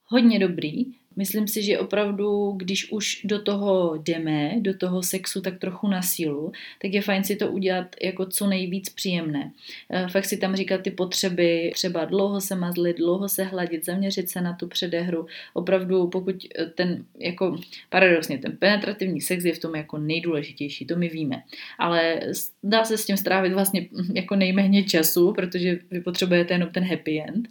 [0.04, 0.84] Hodně dobrý,
[1.20, 6.02] Myslím si, že opravdu, když už do toho jdeme, do toho sexu tak trochu na
[6.02, 6.52] sílu,
[6.82, 9.52] tak je fajn si to udělat jako co nejvíc příjemné.
[9.90, 14.30] Eh, fakt si tam říkat ty potřeby, třeba dlouho se mazlit, dlouho se hladit, zaměřit
[14.30, 15.26] se na tu předehru.
[15.52, 17.56] Opravdu, pokud eh, ten, jako
[17.90, 21.42] paradoxně, ten penetrativní sex je v tom jako nejdůležitější, to my víme.
[21.78, 22.20] Ale
[22.62, 26.84] dá se s tím strávit vlastně hm, jako nejméně času, protože vy potřebujete jenom ten
[26.84, 27.48] happy end.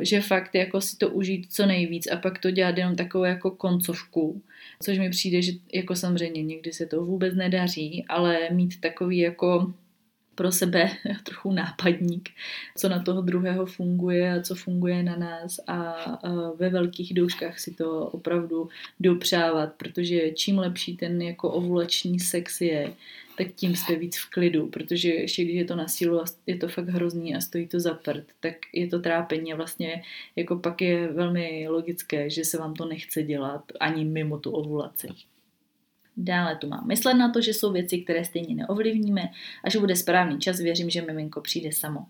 [0.00, 3.50] Že fakt jako si to užít co nejvíc a pak to dělat jenom takovou jako
[3.50, 4.42] koncovku,
[4.82, 9.72] což mi přijde, že jako samozřejmě někdy se to vůbec nedaří, ale mít takový jako
[10.34, 10.90] pro sebe
[11.24, 12.28] trochu nápadník,
[12.76, 15.60] co na toho druhého funguje a co funguje na nás.
[15.66, 15.94] A
[16.58, 18.68] ve velkých douškách si to opravdu
[19.00, 22.92] dopřávat, protože čím lepší ten jako ovulační sex je,
[23.36, 26.56] tak tím jste víc v klidu, protože ještě když je to na sílu a je
[26.56, 29.52] to fakt hrozný a stojí to za prd, tak je to trápení.
[29.52, 30.02] A vlastně
[30.36, 35.08] jako pak je velmi logické, že se vám to nechce dělat ani mimo tu ovulaci.
[36.16, 39.22] Dále tu mám myslet na to, že jsou věci, které stejně neovlivníme
[39.64, 42.06] a že bude správný čas, věřím, že miminko přijde samo.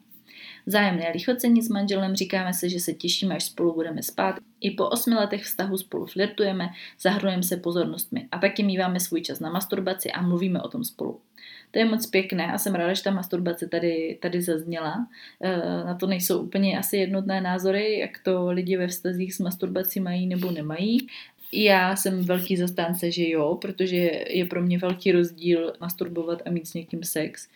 [0.66, 4.36] Zájemné lichocení s manželem, říkáme se, že se těšíme, až spolu budeme spát.
[4.61, 6.68] I po osmi letech vztahu spolu flirtujeme,
[7.00, 11.20] zahrnujeme se pozornostmi a taky míváme svůj čas na masturbaci a mluvíme o tom spolu.
[11.70, 15.07] To je moc pěkné a jsem ráda, že ta masturbace tady, tady zazněla.
[15.40, 20.00] E, na to nejsou úplně asi jednotné názory, jak to lidi ve vztazích s masturbací
[20.00, 21.07] mají nebo nemají.
[21.53, 23.96] Já jsem velký zastánce, že jo, protože
[24.30, 27.48] je pro mě velký rozdíl masturbovat a mít s někým sex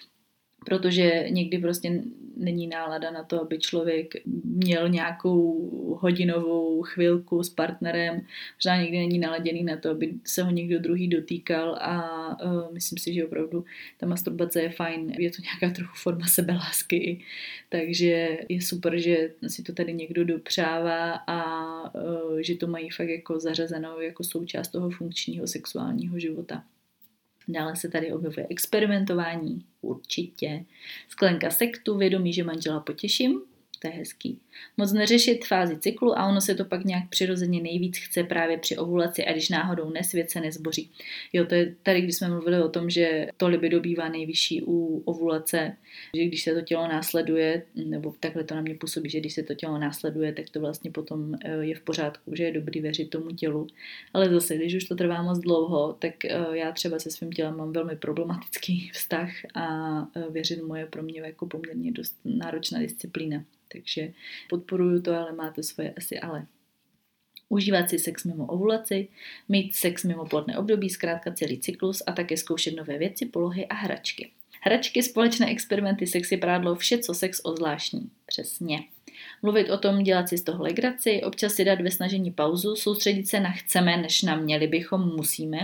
[0.67, 2.03] protože někdy prostě
[2.37, 4.14] není nálada na to, aby člověk
[4.45, 8.21] měl nějakou hodinovou chvilku s partnerem,
[8.59, 12.99] možná někdy není naladěný na to, aby se ho někdo druhý dotýkal a uh, myslím
[12.99, 13.64] si, že opravdu
[13.99, 17.21] ta masturbace je fajn, je to nějaká trochu forma sebelásky,
[17.69, 21.41] takže je super, že si to tady někdo dopřává a
[21.95, 26.62] uh, že to mají fakt jako zařazenou jako součást toho funkčního sexuálního života.
[27.49, 30.64] Dále se tady objevuje experimentování, určitě.
[31.09, 33.40] Sklenka sektu, vědomí, že manžela potěším,
[33.87, 34.39] to je hezký.
[34.76, 38.76] Moc neřešit fázi cyklu a ono se to pak nějak přirozeně nejvíc chce právě při
[38.76, 40.91] ovulaci a když náhodou nesvět se nezboří.
[41.32, 45.03] Jo, to je tady, když jsme mluvili o tom, že to libido bývá nejvyšší u
[45.05, 45.76] ovulace,
[46.16, 49.43] že když se to tělo následuje, nebo takhle to na mě působí, že když se
[49.43, 53.11] to tělo následuje, tak to vlastně potom eh, je v pořádku, že je dobrý věřit
[53.11, 53.66] tomu tělu.
[54.12, 57.57] Ale zase, když už to trvá moc dlouho, tak eh, já třeba se svým tělem
[57.57, 59.66] mám velmi problematický vztah a
[60.16, 63.45] eh, věřit mu je pro mě jako poměrně dost náročná disciplína.
[63.73, 64.12] Takže
[64.49, 66.47] podporuju to, ale máte svoje asi ale.
[67.49, 69.09] Užívat si sex mimo ovulaci,
[69.49, 73.75] mít sex mimo plodné období, zkrátka celý cyklus a také zkoušet nové věci, polohy a
[73.75, 74.31] hračky.
[74.61, 78.11] Hračky, společné experimenty, sexy prádlo, vše, co sex ozvláštní.
[78.27, 78.79] Přesně.
[79.43, 83.29] Mluvit o tom, dělat si z toho legraci, občas si dát ve snažení pauzu, soustředit
[83.29, 85.59] se na chceme, než na měli bychom, musíme,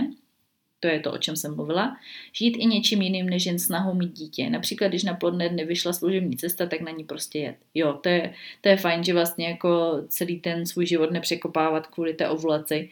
[0.83, 1.97] to je to, o čem jsem mluvila.
[2.33, 4.49] Žít i něčím jiným, než jen snahou mít dítě.
[4.49, 7.55] Například, když na plodné dny vyšla služební cesta, tak na ní prostě jet.
[7.73, 12.13] Jo, to je, to je fajn, že vlastně jako celý ten svůj život nepřekopávat kvůli
[12.13, 12.89] té ovulaci.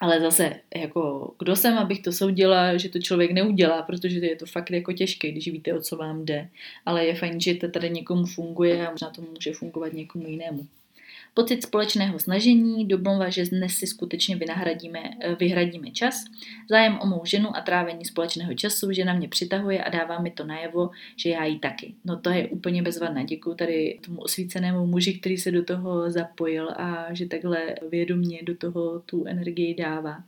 [0.00, 4.46] Ale zase, jako, kdo jsem, abych to soudila, že to člověk neudělá, protože je to
[4.46, 6.48] fakt jako těžké, když víte, o co vám jde.
[6.86, 10.66] Ale je fajn, že to tady někomu funguje a možná to může fungovat někomu jinému.
[11.34, 16.24] Pocit společného snažení, domluva, že dnes si skutečně vynahradíme, eh, vyhradíme čas,
[16.70, 20.30] zájem o mou ženu a trávení společného času, že na mě přitahuje a dává mi
[20.30, 21.94] to najevo, že já jí taky.
[22.04, 23.24] No to je úplně bezvadné.
[23.24, 28.56] Děkuji tady tomu osvícenému muži, který se do toho zapojil a že takhle vědomě do
[28.56, 30.24] toho tu energii dává.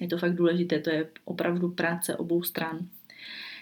[0.00, 2.88] Je to fakt důležité, to je opravdu práce obou stran.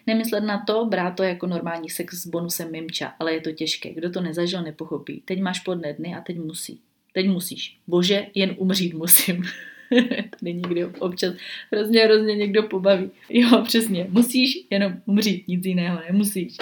[0.07, 3.95] Nemyslet na to, brát to jako normální sex s bonusem mimča, ale je to těžké.
[3.95, 5.23] Kdo to nezažil, nepochopí.
[5.25, 6.81] Teď máš plodné dny a teď musí.
[7.13, 7.79] Teď musíš.
[7.87, 9.43] Bože, jen umřít musím.
[10.41, 11.35] Tady někdy občas
[11.73, 13.11] hrozně, hrozně někdo pobaví.
[13.29, 14.07] Jo, přesně.
[14.11, 16.57] Musíš jenom umřít, nic jiného nemusíš.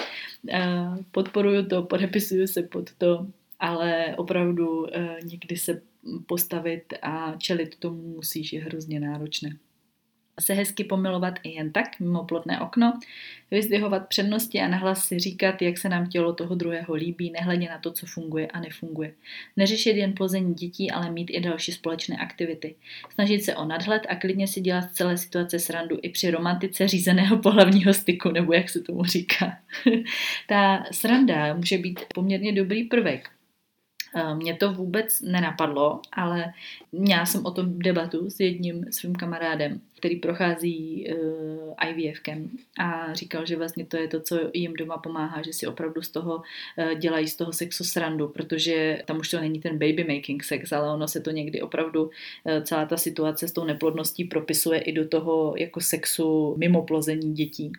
[1.11, 3.27] Podporuju to, podepisuju se pod to,
[3.59, 5.81] ale opravdu e, někdy se
[6.25, 9.57] postavit a čelit tomu musíš je hrozně náročné
[10.39, 12.99] se hezky pomilovat i jen tak, mimo plotné okno,
[13.51, 17.77] vyzdvihovat přednosti a nahlas si říkat, jak se nám tělo toho druhého líbí, nehledě na
[17.77, 19.13] to, co funguje a nefunguje.
[19.57, 22.75] Neřešit jen plození dětí, ale mít i další společné aktivity.
[23.13, 27.37] Snažit se o nadhled a klidně si dělat celé situace srandu i při romantice řízeného
[27.37, 29.57] pohlavního styku, nebo jak se tomu říká.
[30.47, 33.29] Ta sranda může být poměrně dobrý prvek,
[34.33, 36.53] mě to vůbec nenapadlo, ale
[36.91, 42.49] měla jsem o tom debatu s jedním svým kamarádem, který prochází eh, IVFkem
[42.79, 46.09] a říkal, že vlastně to je to, co jim doma pomáhá, že si opravdu z
[46.09, 50.43] toho uh, dělají z toho sexu srandu, protože tam už to není ten baby making
[50.43, 52.09] sex, ale ono se to někdy opravdu
[52.63, 57.71] celá ta situace s tou neplodností propisuje i do toho jako sexu mimo plození dětí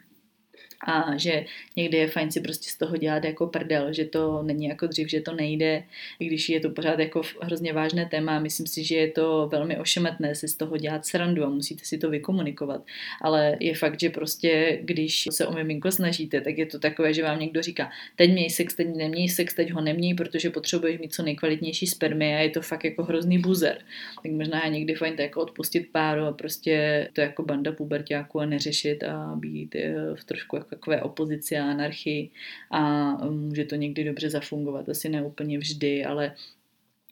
[0.87, 1.45] a že
[1.77, 5.11] někdy je fajn si prostě z toho dělat jako prdel, že to není jako dřív,
[5.11, 5.83] že to nejde,
[6.21, 8.39] i když je to pořád jako hrozně vážné téma.
[8.39, 11.99] Myslím si, že je to velmi ošemetné si z toho dělat srandu a musíte si
[11.99, 12.85] to vykomunikovat.
[13.23, 17.23] Ale je fakt, že prostě, když se o miminko snažíte, tak je to takové, že
[17.23, 21.15] vám někdo říká, teď měj sex, teď neměj sex, teď ho neměj, protože potřebuješ mít
[21.15, 23.79] co nejkvalitnější spermy a je to fakt jako hrozný buzer.
[24.23, 28.41] Tak možná je někdy fajn to jako odpustit páru a prostě to jako banda pubertáků
[28.41, 32.31] a neřešit a být eh, v trošku jako takové opozici a anarchii
[32.71, 34.89] a může to někdy dobře zafungovat.
[34.89, 36.35] Asi ne úplně vždy, ale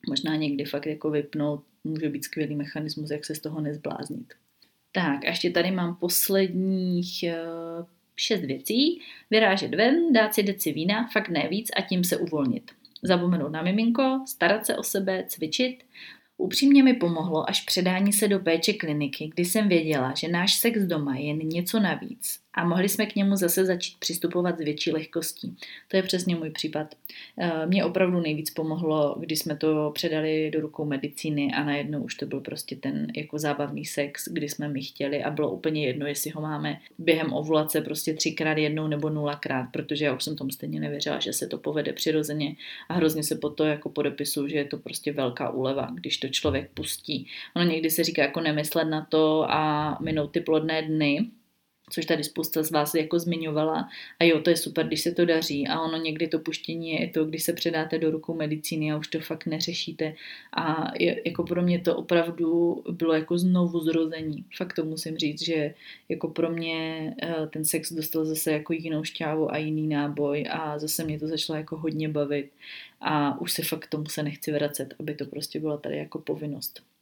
[0.09, 4.35] možná někdy fakt jako vypnout může být skvělý mechanismus, jak se z toho nezbláznit.
[4.93, 7.37] Tak a ještě tady mám posledních eh,
[8.17, 9.01] šest věcí.
[9.31, 12.71] Vyrážet ven, dát si deci vína, fakt ne víc a tím se uvolnit.
[13.03, 15.85] Zapomenout na miminko, starat se o sebe, cvičit,
[16.37, 20.81] Upřímně mi pomohlo až předání se do péče kliniky, kdy jsem věděla, že náš sex
[20.83, 24.93] doma je jen něco navíc a mohli jsme k němu zase začít přistupovat s větší
[24.93, 25.57] lehkostí.
[25.89, 26.95] To je přesně můj případ.
[27.39, 32.15] Eh, Mně opravdu nejvíc pomohlo, když jsme to předali do rukou medicíny a najednou už
[32.15, 36.07] to byl prostě ten jako zábavný sex, kdy jsme mi chtěli a bylo úplně jedno,
[36.07, 40.51] jestli ho máme během ovulace prostě třikrát jednou nebo nulakrát, protože já už jsem tomu
[40.51, 42.57] stejně nevěřila, že se to povede přirozeně
[42.89, 46.29] a hrozně se po to jako podepisu, že je to prostě velká úleva, když to
[46.29, 47.27] člověk pustí.
[47.57, 51.31] Ono někdy se říká jako nemyslet na to a minout ty plodné dny,
[51.91, 53.89] což tady spousta z vás jako zmiňovala.
[54.21, 55.69] A jo, to je super, když se to daří.
[55.69, 59.09] A ono někdy to puštění je to, když se předáte do rukou medicíny a už
[59.09, 60.15] to fakt neřešíte.
[60.57, 64.45] A je, jako pro mě to opravdu bylo jako znovu zrození.
[64.57, 65.75] Fakt to musím říct, že
[66.09, 70.79] jako pro mě eh, ten sex dostal zase jako jinou šťávu a jiný náboj a
[70.79, 72.51] zase mě to začalo jako hodně bavit.
[73.01, 76.94] A už se fakt tomu se nechci vracet, aby to prostě byla tady jako povinnost.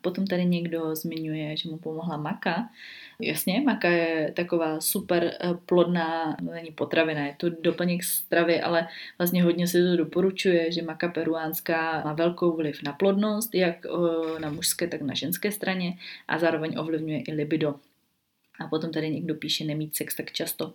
[0.00, 2.68] Potom tady někdo zmiňuje, že mu pomohla maka.
[3.20, 8.88] Jasně, maka je taková super eh, plodná, no není potravina, je to doplněk stravy, ale
[9.18, 14.40] vlastně hodně se to doporučuje, že maka peruánská má velkou vliv na plodnost, jak eh,
[14.40, 15.98] na mužské, tak na ženské straně
[16.28, 17.74] a zároveň ovlivňuje i libido.
[18.60, 20.74] A potom tady někdo píše nemít sex tak často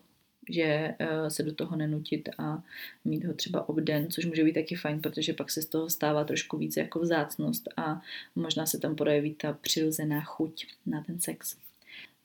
[0.50, 2.64] že eh, se do toho nenutit a
[3.06, 6.24] mít ho třeba obden, což může být taky fajn, protože pak se z toho stává
[6.24, 8.02] trošku více jako vzácnost a
[8.36, 11.65] možná se tam projeví ta přirozená chuť na ten sex.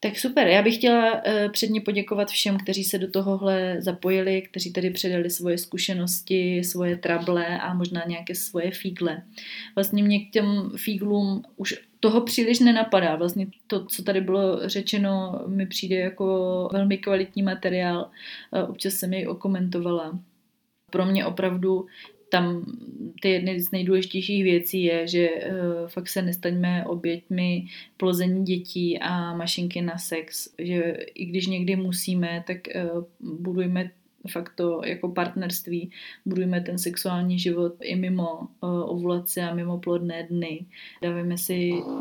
[0.02, 4.72] Tak super, já bych chtěla uh, předně poděkovat všem, kteří se do tohohle zapojili, kteří
[4.72, 9.22] tady předali svoje zkušenosti, svoje trable a možná nějaké svoje fígle.
[9.74, 13.16] Vlastně mě k těm fíglům už toho příliš nenapadá.
[13.16, 18.10] Vlastně to, co tady bylo řečeno, mi přijde jako velmi kvalitní materiál.
[18.68, 20.18] Občas jsem jej okomentovala.
[20.90, 21.86] Pro mě opravdu
[22.30, 22.64] tam
[23.22, 27.64] ty jedny z nejdůležitějších věcí je, že uh, fakt se nestaňme oběťmi
[27.96, 30.80] plození dětí a mašinky na sex, že
[31.14, 33.90] i když někdy musíme, tak uh, budujme
[34.28, 35.90] fakt to jako partnerství,
[36.26, 40.66] budujeme ten sexuální život i mimo uh, ovulace a mimo plodné dny.
[41.02, 42.00] Dávíme si uh,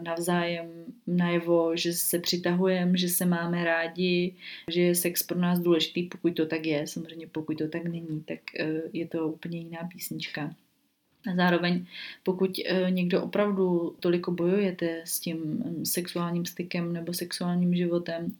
[0.00, 0.66] navzájem
[1.06, 4.34] najevo, že se přitahujeme, že se máme rádi,
[4.70, 6.86] že je sex pro nás důležitý, pokud to tak je.
[6.86, 10.54] Samozřejmě pokud to tak není, tak uh, je to úplně jiná písnička.
[11.32, 11.86] A zároveň,
[12.22, 12.60] pokud
[12.90, 18.36] někdo opravdu toliko bojujete s tím sexuálním stykem nebo sexuálním životem,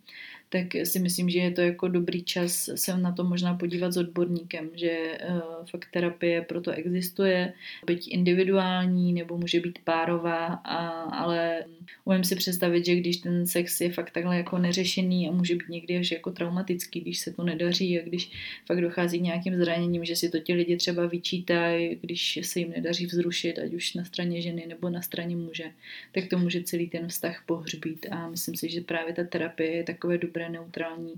[0.54, 3.96] tak si myslím, že je to jako dobrý čas se na to možná podívat s
[3.96, 7.52] odborníkem, že uh, fakt terapie proto existuje,
[7.86, 11.64] byť individuální nebo může být párová, a, ale
[12.04, 15.68] umím si představit, že když ten sex je fakt takhle jako neřešený a může být
[15.68, 18.30] někdy až jako traumatický, když se to nedaří a když
[18.66, 22.70] fakt dochází k nějakým zraněním, že si to ti lidi třeba vyčítají, když se jim
[22.70, 25.64] nedaří vzrušit, ať už na straně ženy nebo na straně muže,
[26.12, 28.06] tak to může celý ten vztah pohřbít.
[28.10, 31.14] A myslím si, že právě ta terapie je takové dobré neutrální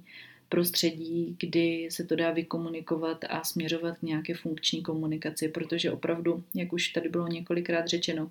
[0.49, 6.73] prostředí, kdy se to dá vykomunikovat a směřovat k nějaké funkční komunikaci, protože opravdu, jak
[6.73, 8.31] už tady bylo několikrát řečeno,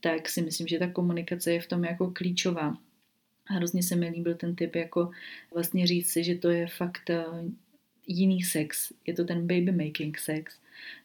[0.00, 2.76] tak si myslím, že ta komunikace je v tom jako klíčová.
[3.46, 5.10] Hrozně se mi líbil ten typ, jako
[5.54, 7.24] vlastně říct si, že to je fakt eh,
[8.06, 8.92] jiný sex.
[9.06, 10.58] Je to ten baby making sex,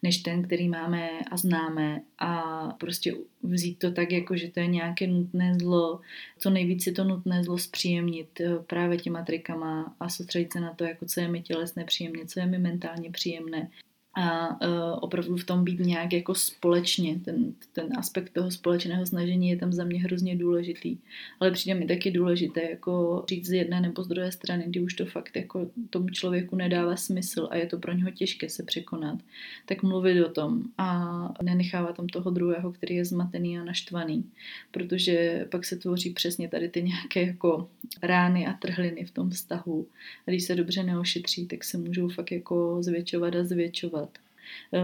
[0.03, 2.01] než ten, který máme a známe.
[2.19, 2.41] A
[2.79, 6.01] prostě vzít to tak, jako že to je nějaké nutné zlo,
[6.37, 10.73] co nejvíc si to nutné zlo zpříjemnit eh, právě těma trikama a soustředit se na
[10.73, 13.69] to, jako co je mi tělesné příjemně, co je mi mentálně příjemné
[14.17, 17.19] a uh, opravdu v tom být nějak jako společně.
[17.25, 20.97] Ten, ten aspekt toho společného snažení je tam za mě hrozně důležitý.
[21.39, 24.93] Ale přijde mi taky důležité jako říct z jedné nebo z druhé strany, kdy už
[24.93, 29.19] to fakt jako tomu člověku nedává smysl a je to pro něho těžké se překonat,
[29.65, 34.25] tak mluvit o tom a nenechávat tam toho druhého, který je zmatený a naštvaný.
[34.71, 37.69] Protože pak se tvoří přesně tady ty nějaké jako
[38.03, 39.87] rány a trhliny v tom vztahu.
[40.27, 44.06] A když se dobře neošetří, tak se můžou fakt jako zvětšovat a zvětšovat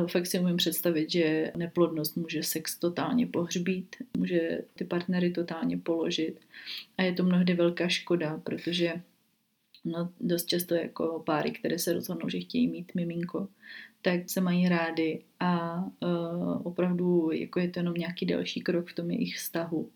[0.08, 6.40] fakt si umím představit, že neplodnost může sex totálně pohřbít, může ty partnery totálně položit
[6.98, 8.94] a je to mnohdy velká škoda, protože
[9.86, 13.48] no, dost často jako páry, které se rozhodnou, že chtějí mít miminko,
[14.02, 18.96] tak se mají rády a uh, opravdu jako je to jenom nějaký další krok v
[18.96, 19.90] tom jejich vztahu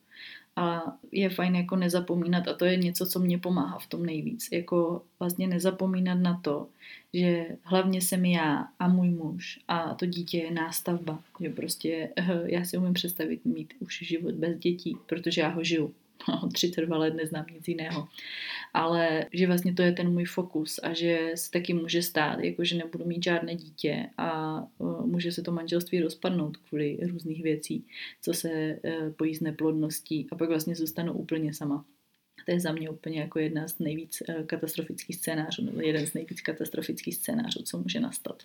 [0.57, 0.81] a
[1.11, 4.47] je fajn jako nezapomínat a to je něco, co mě pomáhá v tom nejvíc.
[4.51, 6.67] Jako vlastně nezapomínat na to,
[7.13, 11.23] že hlavně jsem já a můj muž a to dítě je nástavba.
[11.39, 15.63] Že prostě eh, já si umím představit mít už život bez dětí, protože já ho
[15.63, 15.93] žiju.
[16.53, 18.07] 32 let neznám nic jiného.
[18.73, 22.63] Ale že vlastně to je ten můj fokus a že se taky může stát, jako
[22.63, 27.85] že nebudu mít žádné dítě a uh, může se to manželství rozpadnout kvůli různých věcí,
[28.21, 31.85] co se uh, pojí s neplodností a pak vlastně zůstanu úplně sama.
[32.45, 36.13] To je za mě úplně jako jedna z nejvíc uh, katastrofických scénářů, nebo jeden z
[36.13, 38.43] nejvíc katastrofických scénářů, co může nastat.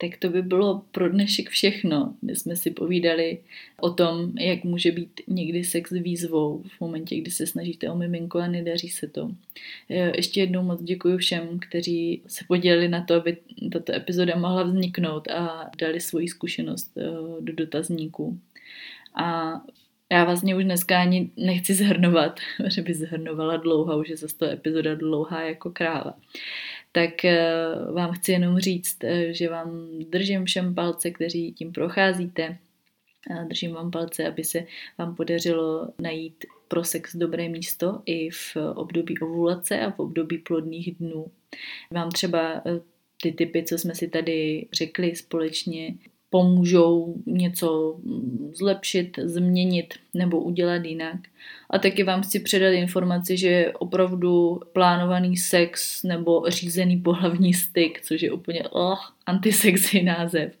[0.00, 2.14] Tak to by bylo pro dnešek všechno.
[2.22, 3.38] My jsme si povídali
[3.80, 8.38] o tom, jak může být někdy sex výzvou v momentě, kdy se snažíte o miminko
[8.38, 9.30] a nedaří se to.
[9.90, 13.36] E, ještě jednou moc děkuji všem, kteří se podělili na to, aby
[13.72, 17.02] tato epizoda mohla vzniknout a dali svoji zkušenost e,
[17.40, 18.38] do dotazníku.
[19.14, 19.60] A
[20.12, 24.44] já vlastně už dneska ani nechci zhrnovat, že by zhrnovala dlouho, už je zase to
[24.44, 26.14] epizoda dlouhá jako kráva
[26.92, 27.52] tak eh,
[27.92, 32.58] vám chci jenom říct, eh, že vám držím všem palce, kteří tím procházíte.
[33.48, 34.64] Držím vám palce, aby se
[34.98, 40.96] vám podařilo najít pro sex dobré místo i v období ovulace a v období plodných
[40.96, 41.26] dnů.
[41.90, 42.80] Vám třeba eh,
[43.22, 45.94] ty typy, co jsme si tady řekli společně,
[46.30, 48.00] pomůžou něco
[48.52, 51.16] zlepšit, změnit nebo udělat jinak.
[51.70, 58.22] A taky vám chci předat informaci, že opravdu plánovaný sex nebo řízený pohlavní styk, což
[58.22, 60.52] je úplně oh, antisexy název,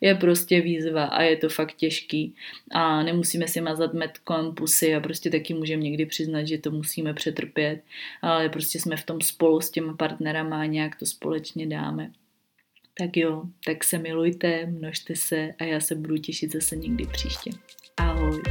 [0.00, 2.34] je prostě výzva a je to fakt těžký.
[2.72, 6.70] A nemusíme si mazat met kolem pusy a prostě taky můžeme někdy přiznat, že to
[6.70, 7.80] musíme přetrpět,
[8.22, 12.10] ale prostě jsme v tom spolu s těma partnerama a nějak to společně dáme.
[12.98, 17.50] Tak jo, tak se milujte, množte se a já se budu těšit zase někdy příště.
[17.96, 18.42] Ahoj.